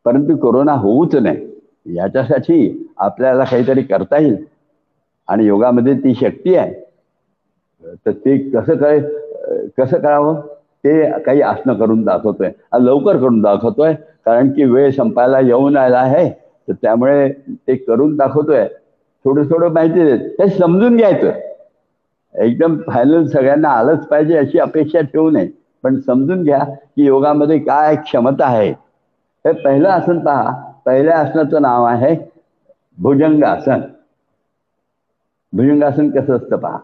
[0.07, 1.47] परंतु कोरोना होऊच नाही.
[1.87, 4.37] याच्यासाठी आपल्याला काहीतरी करता येईल.
[5.29, 6.73] आणि योगामध्ये ती शक्ती आहे.
[7.97, 8.99] तर ते कसं काय
[9.79, 10.41] कसं करावं?
[10.85, 12.51] ते काही आसनं करून दाखवतोय.
[12.81, 13.93] लवकर करून दाखवतोय.
[14.27, 16.29] कारण की वेळ संपायला येऊन आला आहे.
[16.69, 17.29] तर त्यामुळे
[17.69, 18.67] ते करून दाखवतोय.
[19.25, 20.29] थोडं थोडं माहिती देत.
[20.41, 21.31] हे समजून घ्यायचं.
[22.35, 25.47] एकदम फायनल सगळ्यांना आलंच पाहिजे अशी अपेक्षा ठेवू नये.
[25.83, 28.71] पण समजून घ्या की योगामध्ये काय क्षमता आहे.
[29.47, 30.73] हे पहिलं आसन पहा.
[30.87, 32.17] पहिल्या आसनाचं नाव आहे
[32.99, 33.81] भुजंगासन.
[35.53, 36.79] भुजंगासन कसं असतं पहा.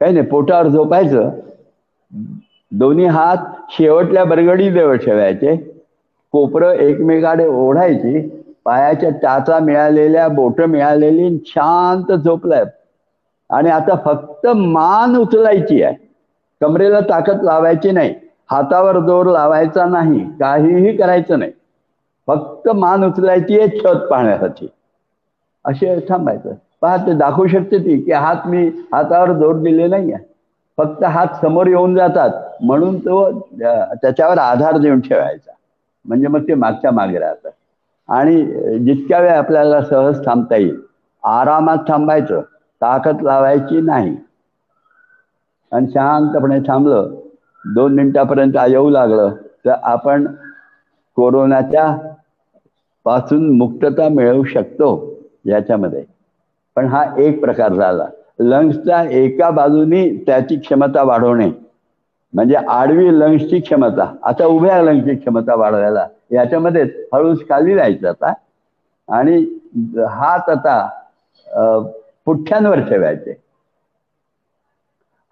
[0.00, 1.30] काही नाही पोटावर झोपायचं.
[2.72, 3.36] दोन्ही हात
[3.70, 5.56] शेवटल्या बरगडी जवळ ठेवायचे.
[6.32, 8.42] कोपरं एकमेकाडे ओढायची.
[8.64, 12.64] पायाच्या टाचा मिळालेल्या बोट मिळालेली शांत झोपलाय.
[13.50, 16.05] आणि आता फक्त मान उचलायची आहे.
[16.60, 18.14] कमरेला ताकद लावायची नाही
[18.50, 21.52] हातावर जोर लावायचा नाही काहीही करायचं नाही.
[22.28, 24.66] फक्त मान उचलायची आहे छत पाहण्यासाठी.
[25.64, 26.54] असे थांबायचं.
[26.82, 30.24] पहा ते दाखवू शकते ती की हात मी हातावर जोर दिले नाही आहे.
[30.78, 33.20] फक्त हात समोर येऊन जातात म्हणून तो
[33.60, 35.52] त्याच्यावर आधार देऊन ठेवायचा.
[36.04, 37.50] म्हणजे मग ते मागच्या मागे राहतात
[38.08, 38.42] आणि
[38.84, 40.76] जितक्या वेळ आपल्याला सहज थांबता येईल
[41.22, 42.40] आरामात थांबायचं.
[42.82, 44.14] ताकद लावायची नाही.
[45.72, 47.10] आणि शांतपणे थांबलं.
[47.64, 49.34] दोन मिनिटापर्यंत येऊ लागलं.
[49.64, 50.26] तर आपण
[51.16, 51.86] कोरोनाच्या
[53.06, 54.88] पासून मुक्तता मिळवू शकतो
[55.44, 56.04] याच्यामध्ये.
[56.76, 58.06] पण हा एक प्रकार झाला.
[58.40, 61.50] लंग्सच्या एका बाजूनी त्याची क्षमता वाढवणे.
[62.32, 64.04] म्हणजे आडवी लंग्सची क्षमता.
[64.22, 66.06] आता उभ्या लंग्सची क्षमता वाढवायला.
[66.30, 68.32] याच्यामध्येच हळूच खाली जायचं आता.
[69.08, 69.36] आणि
[70.10, 70.78] हात आता
[72.26, 73.34] पुठ्ठ्यांवर ठेवायचे.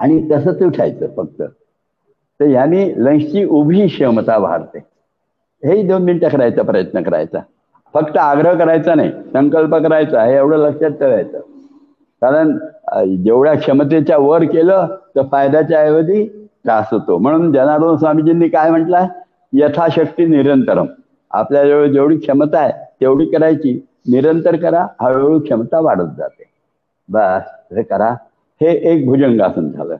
[0.00, 1.42] आणि तसंच उठायचं फक्त.
[2.40, 4.78] तर यांनी लंग्सची उभी क्षमता वाढते.
[5.62, 7.40] हेही दोन मिनिटं करायचा प्रयत्न करायचा.
[7.94, 11.40] फक्त आग्रह करायचा नाही संकल्प करायचा हे एवढं लक्षात ठेवायचं.
[12.22, 12.57] कारण
[13.24, 16.24] जेवढ्या क्षमतेच्या वर केलं तर फायद्याच्या ऐवजी
[16.64, 17.18] त्रास होतो.
[17.18, 19.07] म्हणून जनार्दन स्वामीजींनी काय म्हटलंय
[19.52, 20.87] यथाशक्ती निरंतरम.
[21.30, 23.74] आपल्याजवळ जेवढी क्षमता आहे तेवढी करायची.
[24.07, 26.44] निरंतर करा हळूहळू क्षमता वाढत जाते.
[27.09, 28.14] बस हे करा.
[28.60, 29.96] हे एक भुजंगासन झालं.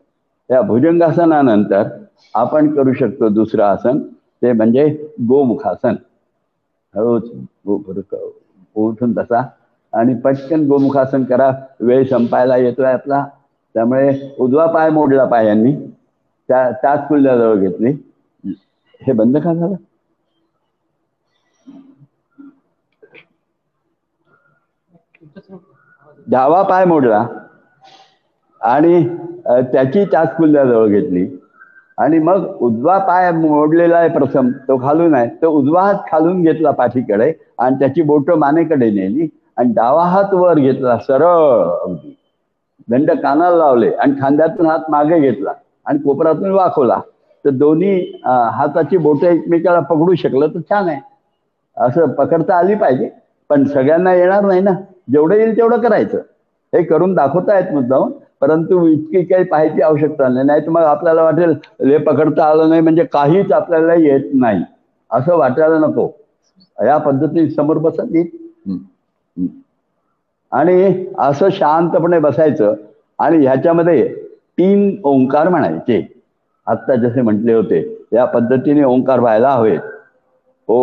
[0.51, 1.89] त्या भुजंगासनानंतर
[2.35, 3.99] आपण करू शकतो दुसरं आसन
[4.43, 4.87] ते म्हणजे
[5.29, 5.95] गोमुखासन.
[6.95, 7.31] हळूच
[8.77, 9.41] उठून तसा
[9.93, 11.51] आणि पटकन गोमुखासन करा.
[11.81, 13.25] वेळ संपायला येतोय आपला.
[13.75, 15.75] त्यामुळे उजवा पाय मोडला पायांनी
[16.49, 17.93] त्या त्याच कुल्ल्याजवळ घेतली.
[19.01, 19.75] हे बंद का झालं?
[26.27, 27.25] डावा पाय मोडला.
[28.65, 29.03] आणि
[29.65, 31.27] त्याची त्याच कुल्याजवळ घेतली.
[31.99, 35.29] आणि मग उजवा पाय मोडलेला आहे प्रथम तो खालून आहे.
[35.33, 40.59] तो उजवा हात खालून घेतला पाठीकडे आणि त्याची बोट मानेकडे नेली आणि डावा हात वर
[40.59, 42.15] घेतला सरळ अगदी.
[42.89, 45.53] दंड कानाला लावले आणि खांद्यातून हात मागे घेतला
[45.87, 47.01] आणि कोपरातून वाखवला
[47.45, 47.95] तर दोन्ही
[48.53, 51.01] हाताची बोटं एकमेकाला पकडू शकलं तर छान आहे.
[51.77, 53.09] असं पकडता आली पाहिजे.
[53.51, 54.71] पण सगळ्यांना येणार नाही ना.
[55.07, 56.19] जेवढं येईल तेवढं करायचं.
[56.73, 58.13] हे करून दाखवता येत मुद्दाहून
[58.45, 60.47] परंतु इतकी काही पाहायची आवश्यकता नाही.
[60.47, 61.51] नाही तर मग आपल्याला वाटेल
[61.83, 64.63] हे पकडता आलं नाही म्हणजे काहीच आपल्याला येत नाही.
[65.11, 66.09] असं वाटायला नको.
[66.79, 68.29] या पद्धतीने समोर बसत येईल
[70.53, 72.75] आणि असं शांतपणे बसायचं
[73.19, 74.07] आणि ह्याच्यामध्ये
[74.59, 76.01] तीन ओंकार म्हणायचे.
[76.67, 77.81] आत्ता जसे म्हटले होते
[78.13, 79.81] या पद्धतीने ओंकार व्हायला हवेत.
[80.69, 80.79] ओ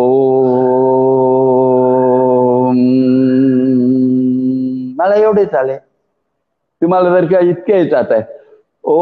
[4.98, 5.78] मला एवढे चालेल
[6.82, 8.22] तुम्हाला जर का इतके येतात आहे.
[8.84, 8.96] ओ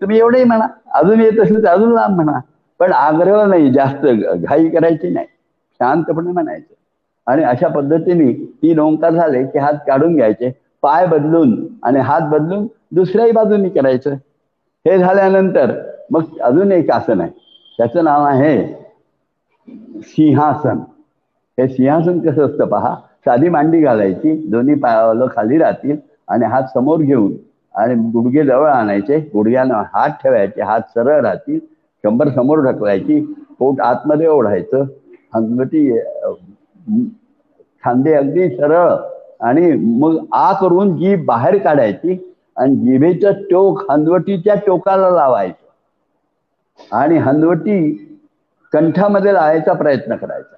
[0.00, 0.66] तुम्ही एवढंही म्हणा.
[0.94, 2.40] अजून येत असेल तर अजून लांब म्हणा.
[2.78, 5.26] पण आग्रह नाही जास्त घाई करायची नाही.
[5.72, 6.74] शांतपणे म्हणायचं.
[7.26, 10.50] आणि अशा पद्धतीने तीन ओंकार झाले की हात काढून घ्यायचे
[10.82, 14.10] पाय बदलून आणि हात बदलून दुसऱ्याही बाजूनी करायचं.
[14.86, 15.72] हे झाल्यानंतर
[16.10, 17.49] मग अजून एक आसन आहे.
[17.80, 18.56] त्याचं नाव आहे
[20.04, 20.78] सिंहासन.
[21.58, 22.94] हे सिंहासन कसं असतं पहा?
[23.24, 25.96] साधी मांडी घालायची दोन्ही पायावलं खाली राहतील
[26.28, 27.32] आणि हात समोर घेऊन
[27.74, 31.58] आणि गुडघे जवळ आणायचे गुडघ्यानं हात ठेवायचे हात सरळ राहतील
[32.04, 33.20] शंभर समोर ढकलायची
[33.58, 34.84] पोट आतमध्ये ओढायचं
[35.32, 35.98] अंगठी
[37.84, 38.94] खांदे अगदी सरळ
[39.40, 42.18] आणि मग आ करून जीभ बाहेर काढायची
[42.56, 45.59] आणि जिभेचं टोक हंदवटीच्या टोकाला लावायचं.
[46.92, 47.80] आणि हनवटी
[48.72, 50.56] कंठामध्ये लावायचा प्रयत्न करायचा.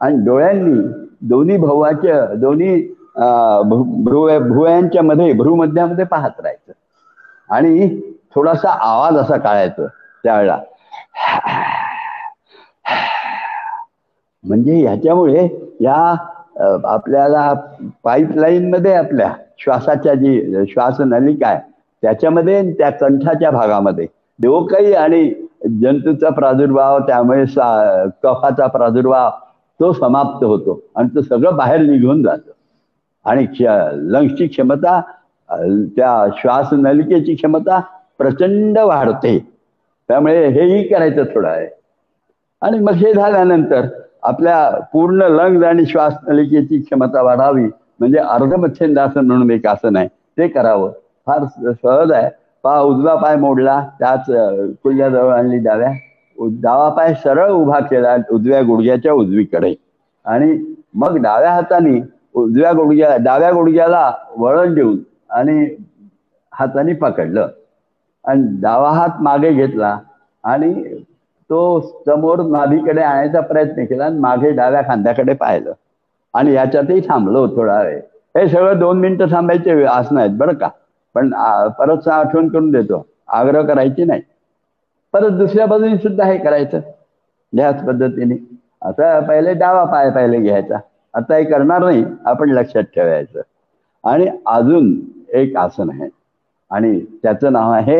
[0.00, 0.80] आणि डोळ्यांनी
[1.28, 2.76] दोन्ही भवाच्या दोन्ही
[4.04, 6.72] भ्रु भुवयांच्या मध्ये भ्रूमध्यामध्ये पाहत राहायचं.
[7.50, 7.88] आणि
[8.34, 9.86] थोडासा आवाज असा काढायचं
[10.24, 10.58] त्यावेळेला.
[14.44, 15.48] म्हणजे ह्याच्यामुळे
[15.80, 16.14] या
[16.88, 17.52] आपल्याला
[18.04, 21.60] पाईपलाईन मध्ये आपल्या श्वासाच्या जी श्वास नलिका आहे
[22.02, 24.06] त्याच्यामध्ये त्या कंठाच्या भागामध्ये.
[24.38, 25.28] देवकाई आणि
[25.82, 27.44] जंतूचा प्रादुर्भाव त्यामुळे
[28.22, 29.30] कफाचा प्रादुर्भाव
[29.80, 32.50] तो समाप्त होतो आणि तो सगळं बाहेर निघून जातं.
[33.24, 33.46] आणि
[34.12, 35.00] लंग्सची क्षमता
[35.96, 37.80] त्या श्वास नलिकेची क्षमता
[38.18, 39.38] प्रचंड वाढते.
[40.08, 41.68] त्यामुळे हेही करायचं थोडं आहे.
[42.62, 43.86] आणि मग हे झाल्यानंतर
[44.22, 47.66] आपल्या पूर्ण लंग्स आणि श्वास नलिकेची क्षमता वाढावी
[48.00, 50.08] म्हणजे अर्धमच्छिंदासन म्हणून एक आसन आहे
[50.38, 50.90] ते करावं.
[51.26, 52.30] फार सहज आहे.
[52.64, 54.24] पा उजवा पाय मोडला त्याच
[54.82, 55.90] कुल्याजवळ आणली डाव्या
[56.62, 59.74] डावा पाय सरळ उभा केला उजव्या गुडघ्याच्या उजवीकडे.
[60.24, 62.00] आणि मग डाव्या हाताने
[62.34, 64.98] उजव्या गुडघ्या डाव्या गुडघ्याला वळण देऊन
[65.30, 65.68] आणि
[66.52, 67.48] हाताने पकडलं.
[68.24, 69.98] आणि डावा हात मागे घेतला
[70.44, 70.72] आणि
[71.50, 75.72] तो समोर नाभीकडे आणायचा प्रयत्न केला आणि मागे डाव्या खांद्याकडे पाहिलं.
[76.34, 78.00] आणि याच्यातही थांबलो थोडा वेळ.
[78.36, 80.68] हे सगळं दोन मिनिटं थांबायचे आसनं आहेत बरं का?
[81.14, 81.30] पण
[81.78, 83.06] परत आठवण करून देतो.
[83.28, 84.22] आग्रह करायची नाही.
[85.14, 86.80] परत दुसऱ्या बाजूने सुद्धा हे करायचं.
[87.52, 88.34] ह्याच पद्धतीने.
[88.82, 90.78] आता पहिले डावा पाय पहिले घ्यायचा.
[91.14, 92.04] आता हे करणार नाही.
[92.26, 93.40] आपण लक्षात ठेवायचं.
[94.04, 94.94] आणि अजून
[95.34, 96.08] एक आसन आहे.
[96.70, 97.98] आणि त्याचं नाव आहे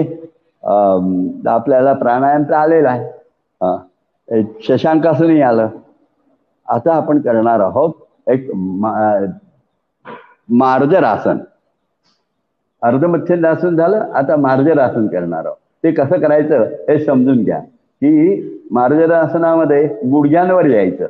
[1.49, 4.43] आपल्याला प्राणायाम तर आलेलं आहे.
[4.63, 5.69] शशांकासनही आलं.
[6.69, 7.93] आता आपण करणार आहोत
[8.27, 8.51] एक
[10.53, 11.39] मार्जर आसन.
[12.85, 15.57] अर्धमच्छिंदासन झालं आता मार्जर आसन करणार आहोत.
[15.85, 17.59] ते कसं करायचं हे समजून घ्या.
[18.03, 21.07] की मार्जरासनामध्ये गुडघ्यांवर यायचं.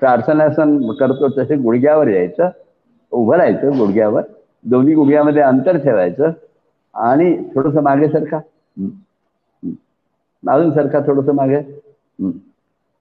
[0.00, 2.48] प्रार्थनासन करतो तसे गुडघ्यावर यायचं
[3.12, 4.22] उभं राहायचं गुडघ्यावर
[4.64, 6.30] दोन्ही गुडघ्यामध्ये अंतर ठेवायचं
[6.94, 8.38] आणि थोडस मागे सरका.
[10.48, 11.60] अजून सरका थोडस मागे.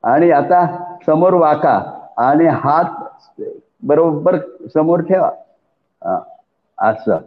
[0.04, 0.66] आणि आता
[1.06, 1.80] समोर वाका
[2.18, 3.42] आणि हात
[3.84, 4.38] बरोबर
[4.74, 5.30] समोर ठेवा.
[6.82, 7.18] असं.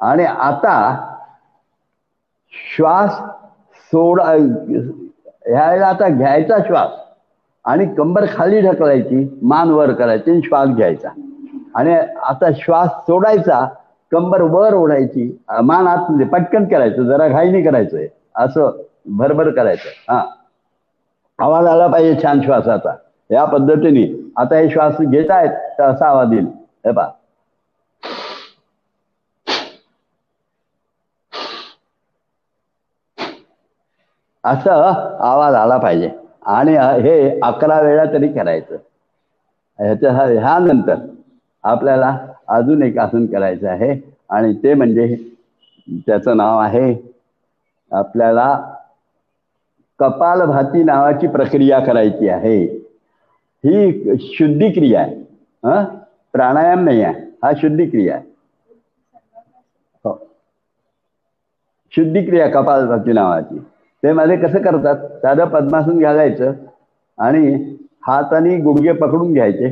[0.00, 1.06] आणि आता
[2.50, 3.18] श्वास
[3.86, 4.24] सोडा
[5.46, 6.90] ह्याला आता घ्यायचा श्वास.
[7.64, 11.08] आणि कंबर खाली ढकलायची मान वर करायची आणि श्वास घ्यायचा.
[11.74, 13.68] आणि आता श्वास सोडायचा
[14.12, 20.12] कंबर वर ओढायची मान आत पटकन करायचं जरा घाई नाही करायचंय असं भरभर करायचं.
[20.12, 20.24] हा.
[21.38, 22.94] आवाज आला पाहिजे छान श्वासाचा.
[23.30, 24.32] या पद्धतीने.
[24.36, 26.46] आता हे श्वास घेत आहेत तर असा आवाज येईल.
[26.86, 27.06] हे पा
[34.44, 34.70] असं
[35.20, 36.10] आवाज आला पाहिजे.
[36.48, 38.76] आणि हे अकरा वेळा तरी करायचं.
[39.78, 40.94] ह्याच्या ह्यानंतर
[41.64, 42.16] आपल्याला
[42.48, 43.94] अजून एक आसन करायचं आहे.
[44.30, 45.14] आणि ते म्हणजे
[46.06, 46.92] त्याचं नाव आहे
[47.92, 48.48] आपल्याला
[50.00, 52.58] कपालभाती नावाची प्रक्रिया करायची आहे.
[53.64, 55.14] ही शुद्धी क्रिया आहे.
[55.62, 55.82] हा?
[56.34, 57.14] प्राणायाम नाही आहे.
[57.42, 58.24] हा शुद्धी क्रिया आहे.
[60.04, 60.12] हो.
[61.92, 63.58] शुद्धी क्रिया कपालभाती नावाची.
[64.02, 64.96] ते माझे कसं करतात?
[65.22, 66.52] साधं पद्मासन घालायचं
[67.18, 67.52] आणि
[68.06, 69.68] हाताने गुडघे पकडून घ्यायचे.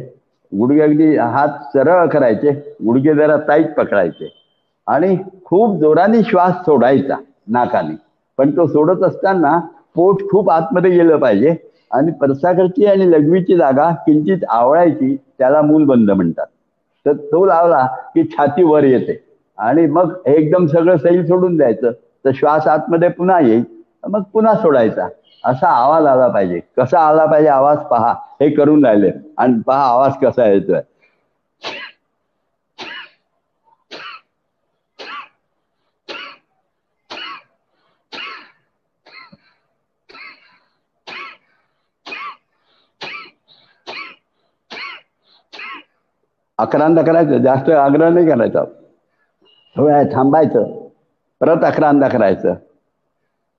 [0.52, 2.50] गुडघे अगदी हात सरळ करायचे
[2.84, 4.28] गुडघे जरा ताईत पकडायचे
[4.86, 7.16] आणि खूप जोराने श्वास सोडायचा
[7.48, 7.94] नाकाने.
[8.38, 9.58] पण तो सोडत असताना
[9.94, 11.54] पोट खूप आतमध्ये गेलं पाहिजे
[11.90, 16.46] आणि परसाकडची आणि लघवीची जागा किंचित आवळायची त्याला मूलबंद म्हणतात.
[17.06, 19.18] तर तो लावला की छाती वर येते
[19.58, 21.90] आणि मग एकदम सगळं सैल सोडून द्यायचं.
[22.24, 23.62] तर श्वास आतमध्ये पुन्हा येईल.
[24.04, 25.08] मग पुन्हा सोडायचा.
[25.44, 26.60] असा आवाज आला पाहिजे.
[26.76, 28.12] कसा आला पाहिजे आवाज पहा.
[28.40, 29.10] हे करून राहिले.
[29.38, 30.80] आणि पहा आवाज कसा येतोय.
[46.58, 47.42] अकरांदा करायचं.
[47.42, 48.64] जास्त आग्रह नाही करायचा.
[49.76, 50.64] थोड्या थांबायचं.
[51.40, 52.54] परत अकरांदा करायचं.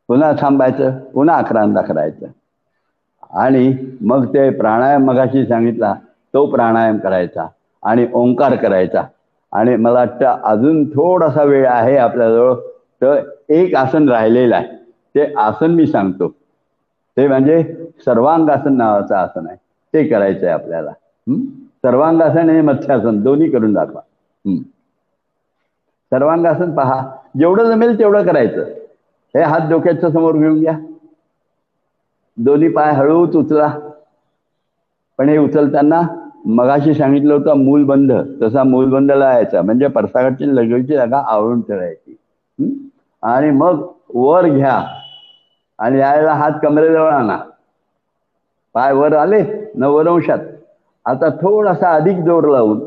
[0.10, 2.28] पुन्हा थांबायचं पुन्हा अकरांदा करायचं.
[3.34, 5.94] आणि मग ते प्राणायाम मगाशी सांगितला
[6.34, 7.48] तो प्राणायाम करायचा
[7.84, 9.04] आणि ओंकार करायचा.
[9.54, 12.54] आणि मला वाटतं अजून थोडासा वेळ आहे आपल्याजवळ
[13.02, 14.68] तर एक आसन राहिलेलं आहे.
[15.16, 16.28] ते आसन मी सांगतो.
[17.18, 17.62] ते म्हणजे
[18.06, 19.56] सर्वांगासन नावाचं आसन आहे.
[19.94, 20.92] ते करायचं आहे आपल्याला.
[21.84, 24.02] सर्वांगासन आणि मत्स्यासन दोन्ही करून दाखवा.
[26.12, 27.02] सर्वांगासन पहा.
[27.40, 28.64] जेवढं जमेल तेवढं करायचं.
[29.36, 30.78] हे हात डोक्याच्या समोर घेऊन घ्या.
[32.38, 33.80] दोन्ही पाय हळूच उचला.
[35.18, 36.02] पण हे उचलताना
[36.46, 38.14] मगाशी सांगितलं होतं मूलबंध.
[38.42, 39.62] तसा मूलबंध लावायचा.
[39.62, 42.16] म्हणजे परसाकडची लगेची जागा आवळून ठेवायची.
[43.24, 44.86] आणि मग वर घ्या.
[45.80, 47.38] आणि यायला हात कमरेजवळ आणा.
[48.74, 49.44] पाय वर आले
[49.76, 50.40] नव्वद अंशात.
[51.06, 52.80] आता थोडासा अधिक जोर लावून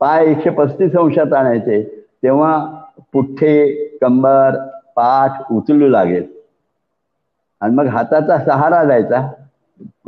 [0.00, 1.82] पाय एकशे पस्तीस अंशात आणायचे.
[2.22, 4.56] तेव्हा पुठ्ठे कंबर
[4.96, 6.26] पाठ उचलू लागेल.
[7.62, 9.20] आणि मग हाताचा सहारा द्यायचा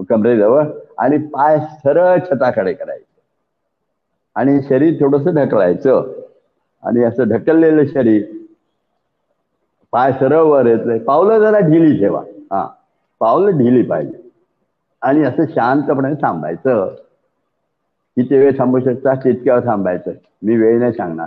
[0.08, 0.64] कमरेजवळ
[0.98, 3.04] आणि पाय सरळ छताकडे करायचे.
[4.36, 6.12] आणि शरीर थोडस ढकलायचं.
[6.82, 8.22] आणि असं ढकललेलं शरीर
[9.92, 10.98] पाय सरळ वर येतोय.
[11.00, 12.22] पावलं जरा ढिली ठेवा.
[12.52, 12.66] हा
[13.20, 14.20] पावलं ढिली पाहिजे.
[15.02, 16.94] आणि असं शांतपणे थांबायचं.
[18.16, 19.14] किती वेळ थांबू शकता?
[19.14, 20.12] तितक्या थांबायचं.
[20.42, 21.26] मी वेळ नाही सांगणार.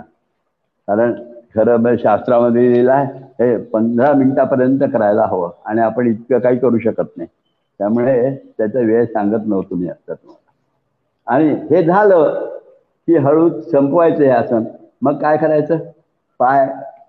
[0.88, 1.12] कारण
[1.54, 7.16] खरं शास्त्रामध्ये लिहिलं आहे हे पंधरा मिनिटापर्यंत करायला हवं आणि आपण इतकं काही करू शकत
[7.16, 7.28] नाही.
[7.80, 10.50] त्यामुळे त्याचा वेळ सांगत नव्हतो मी आता तुम्हाला.
[11.26, 12.44] आणि हे झालं
[13.08, 14.64] की हळू संपवायचं हे आसन.
[15.02, 15.78] मग काय करायचं?
[16.40, 16.66] पाय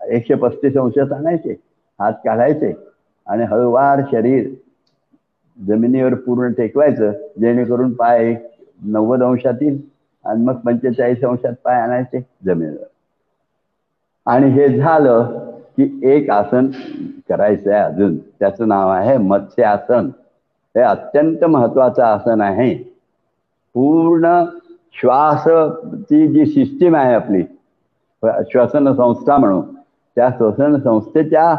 [0.07, 1.55] एकशे पस्तीस अंशात आणायचे
[1.99, 2.73] हात काढायचे
[3.27, 4.49] आणि हळूवार शरीर
[5.57, 7.11] जमिनीवर पूर्ण टेकवायचं
[7.41, 8.47] जेणेकरून पाय एक
[8.85, 9.81] नव्वद अंशात येईल
[10.25, 12.83] आणि मग पंचेचाळीस अंशात पाय आणायचे जमिनीवर.
[14.25, 15.38] आणि हे झालं
[15.79, 16.67] की एक आसन
[17.29, 18.17] करायचं आहे अजून.
[18.17, 20.09] त्याचं नाव आहे मत्स्य आसन
[20.75, 22.73] हे अत्यंत महत्वाचं आसन आहे.
[23.73, 24.43] पूर्ण
[24.93, 27.43] श्वासची जी सिस्टीम आहे आपली
[28.51, 29.61] श्वसन संस्था म्हणून
[30.15, 31.55] त्या श्वसन संस्थेच्या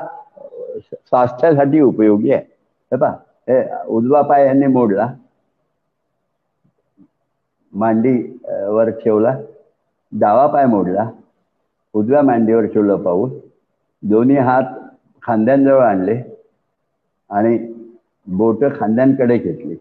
[0.80, 2.42] स्वास्थ्यासाठी उपयोगी आहे.
[2.92, 3.08] हे पा
[3.48, 5.12] हे उजवा पाय यांनी मोडला.
[7.72, 9.36] मांडी वर ठेवला.
[10.12, 11.10] डावा पाय मोडला.
[11.92, 13.30] उजव्या मांडीवर ठेवलं पाऊल.
[14.02, 14.72] दोन्ही हात
[15.22, 16.20] खांद्यांजवळ आणले
[17.30, 17.56] आणि
[18.26, 19.76] बोट खांद्यांकडे घेतली.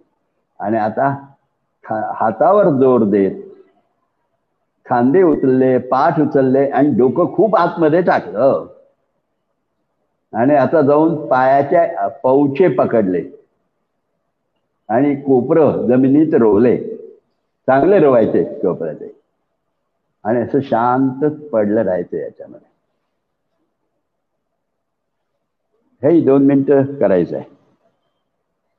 [0.59, 1.07] आणि आता
[2.11, 3.41] हातावर जोर देत
[4.86, 8.65] खांदे उचलले पाठ उचलले आणि डोकं खूप आतमध्ये टाकलं.
[10.34, 13.22] आणि आता जाऊन पायाच्या पौचे पकडले.
[14.89, 16.78] आणि कोपरं जमिनीत रोवले.
[17.67, 19.11] चांगले रोवायचे कोपऱ्याचे.
[20.26, 22.68] आणि असं शांतच पडलं राहायचं याच्यामध्ये.
[26.04, 27.45] हे दोन मिनिटं करायचं आहे.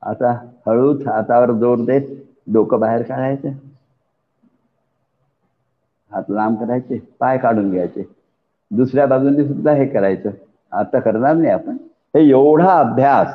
[0.03, 0.31] आता
[0.67, 2.07] हळूच हातावर जोर देत
[2.47, 3.51] डोकं बाहेर काढायचं.
[6.11, 8.03] हात लांब करायचे पाय काढून घ्यायचे.
[8.71, 10.29] दुसऱ्या बाजूने सुद्धा हे करायचं.
[10.71, 11.75] आता करणार नाही आपण.
[12.13, 13.33] हे एवढा अभ्यास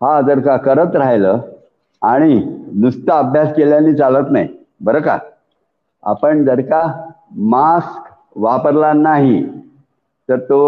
[0.00, 1.40] हा जर का करत राहिलं
[2.02, 2.34] आणि
[2.80, 4.48] नुसता अभ्यास केल्याने चालत नाही
[4.80, 5.18] बरं का?
[6.02, 6.82] आपण जर का
[7.50, 9.42] मास्क वापरला नाही
[10.28, 10.58] तर तो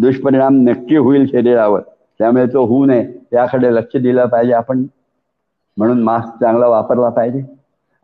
[0.00, 1.80] दुष्परिणाम नक्की होईल शरीरावर.
[2.20, 3.02] त्यामुळे तो होऊ नये.
[3.30, 4.84] त्याकडे लक्ष दिलं पाहिजे आपण.
[5.76, 7.42] म्हणून मास्क चांगला वापरला पाहिजे.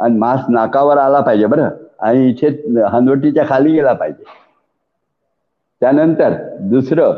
[0.00, 1.68] आणि मास्क नाकावर आला पाहिजे बरं.
[1.98, 2.48] आणि इथे
[2.84, 4.24] हनवटीच्या खाली गेला पाहिजे.
[5.82, 7.12] त्यानंतर दुसरं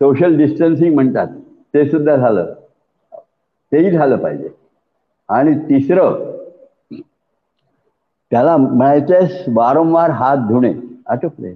[0.00, 1.26] सोशल डिस्टन्सिंग म्हणतात.
[1.74, 2.52] ते सुद्धा झालं.
[3.72, 4.48] तेही झालं पाहिजे.
[5.28, 6.32] आणि तिसरं
[8.32, 10.72] त्याला म्हणायचंय वारंवार हात धुणे.
[11.06, 11.54] आटोपले.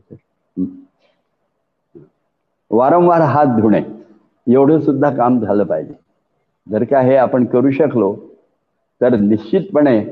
[2.71, 3.83] वारंवार हात धुणे
[4.47, 5.95] एवढं सुद्धा काम झालं पाहिजे.
[6.71, 8.17] जर का हे आपण करू शकलो
[9.01, 10.05] तर निश्चितपणे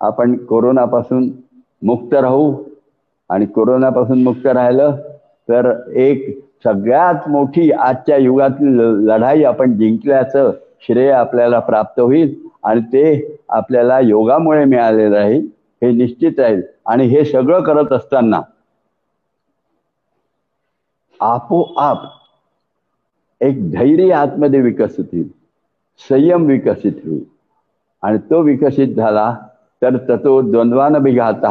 [0.00, 1.30] आपण कोरोनापासून
[1.82, 2.54] मुक्त राहू.
[3.30, 4.96] आणि कोरोनापासून मुक्त राहिलं
[5.48, 8.68] तर एक सगळ्यात मोठी आजच्या युगातली
[9.06, 12.34] लढाई आपण जिंकल्याचं श्रेय आपल्याला प्राप्त होईल
[12.64, 15.46] आणि ते आपल्याला योगामुळे मिळालेलं राहील
[15.82, 16.62] हे निश्चित राहील.
[16.86, 18.40] आणि हे सगळं करत असताना
[21.20, 22.02] आपोआप
[23.40, 25.28] एक धैर्य आतमध्ये विकसित होईल
[26.00, 27.24] संयम विकसित होईल.
[28.02, 29.32] आणि तो विकसित झाला
[29.82, 31.44] तर ततो द्वंद्वान बिघात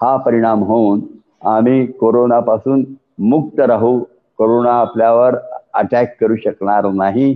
[0.00, 1.00] हा परिणाम होऊन
[1.46, 2.84] आम्ही कोरोनापासून
[3.20, 3.98] मुक्त राहू.
[4.38, 5.36] कोरोना आपल्यावर
[5.74, 7.32] अटॅक करू शकणार नाही.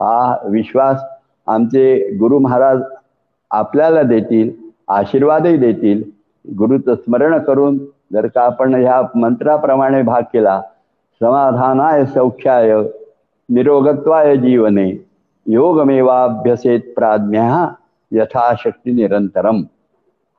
[0.00, 1.00] हा विश्वास
[1.46, 2.80] आमचे गुरु महाराज
[3.50, 4.50] आपल्याला देतील
[4.88, 6.02] आशीर्वादही देतील.
[6.44, 7.78] गुरुचं स्मरण करून
[8.12, 10.60] जर का आपण ह्या मंत्राप्रमाणे भाग केला
[11.20, 12.72] समाधानाय सौख्याय
[13.48, 15.06] निरोगत्वाय जीवने
[15.46, 17.74] योगमेवाभ्यसेत प्राज्ञा
[18.12, 19.62] यथाशक्ती निरंतरम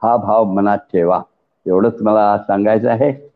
[0.03, 1.21] हा भाव मनात ठेवा.
[1.67, 3.32] एवढंच मला सांगायचं आहे.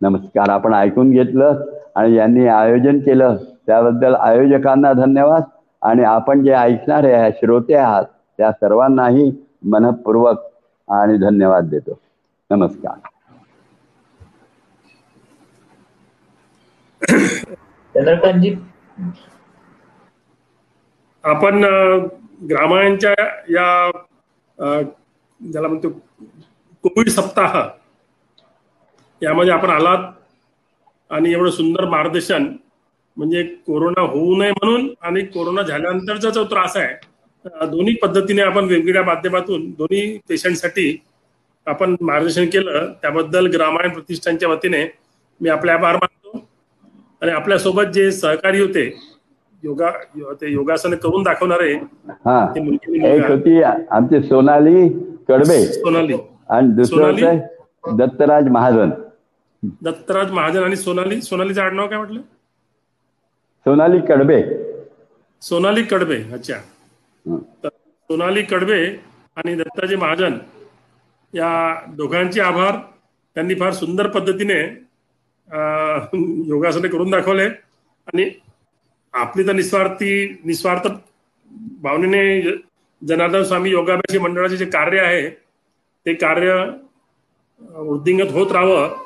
[0.00, 0.48] नमस्कार.
[0.48, 1.54] आपण ऐकून घेतलं
[1.94, 3.36] आणि यांनी आयोजन केलं.
[3.66, 5.42] त्याबद्दल आयोजकांना धन्यवाद.
[5.82, 8.04] आणि आपण जे ऐकणारे आहे श्रोते आहात
[8.38, 10.36] त्या सर्वांनाही मनपूर्वक
[10.88, 11.98] आणि धन्यवाद देतो.
[12.50, 13.08] नमस्कार.
[17.02, 18.54] चंद्रकांतजी
[21.24, 21.64] आपण
[22.50, 23.12] ग्रामायणच्या
[23.50, 23.90] या
[25.40, 25.88] ज्याला म्हणतो
[26.84, 27.58] कोविड सप्ताह
[29.22, 30.10] यामध्ये आपण आलात
[31.10, 32.46] आणि एवढं सुंदर मार्गदर्शन
[33.16, 39.02] म्हणजे कोरोना होऊ नये म्हणून आणि कोरोना झाल्यानंतरचा जो त्रास आहे दोन्ही पद्धतीने आपण वेगवेगळ्या
[39.04, 40.96] माध्यमातून दोन्ही पेशंटसाठी
[41.66, 42.92] आपण मार्गदर्शन केलं.
[43.02, 44.84] त्याबद्दल ग्रामायण प्रतिष्ठानच्या वतीने
[45.40, 45.96] मी आपले आभार
[47.22, 48.84] आणि आपल्यासोबत जे सहकारी होते
[49.62, 49.90] योगा
[50.40, 54.88] ते योगासन करून दाखवणारे एक होती आमची सोनाली
[55.28, 55.64] कडबे.
[55.64, 56.16] सोनाली.
[56.48, 57.38] आणि दुसरं
[57.96, 58.90] दत्तराज महाजन.
[59.82, 62.20] दत्तराज महाजन आणि सोनाली सोनालीचं आडनाव काय म्हटलं?
[63.66, 64.42] सोनाली कडबे.
[65.42, 66.54] सोनाली कडबे अच्छा.
[67.64, 68.84] तर सोनाली कडबे
[69.36, 70.38] आणि दत्ताजी महाजन
[71.32, 71.50] या
[71.96, 72.76] दोघांचे आभार.
[73.36, 74.62] त्यांनी फार सुंदर पद्धतीने
[76.46, 77.48] योगासने करून दाखवले.
[78.08, 78.30] आणि
[79.12, 80.88] आपली तर निस्वार्थी निस्वार्थ
[81.82, 82.40] भावनेने
[83.02, 85.28] जनार्दन स्वामी योगाभ्यासी मंडळाचे जे कार्य आहे
[86.06, 86.52] ते कार्य
[87.60, 88.96] वृद्धिंगत होत राहावं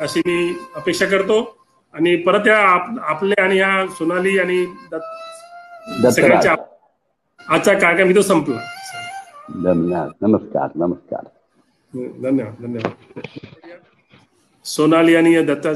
[0.00, 1.40] अशी मी अपेक्षा करतो.
[1.94, 2.58] आणि परत या
[3.02, 4.64] आपले आणि या सोनाली आणि
[6.12, 6.56] सगळ्यांच्या
[7.48, 8.60] आजचा कार्यक्रम इथं संपला.
[9.64, 10.10] धन्यवाद.
[10.22, 11.24] नमस्कार नमस्कार.
[12.22, 13.78] धन्यवाद धन्यवाद.
[14.64, 15.72] सोनाली आणि दत्ता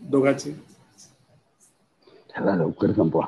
[0.00, 0.50] दोघांचे.
[2.40, 3.26] लवकर संपवा.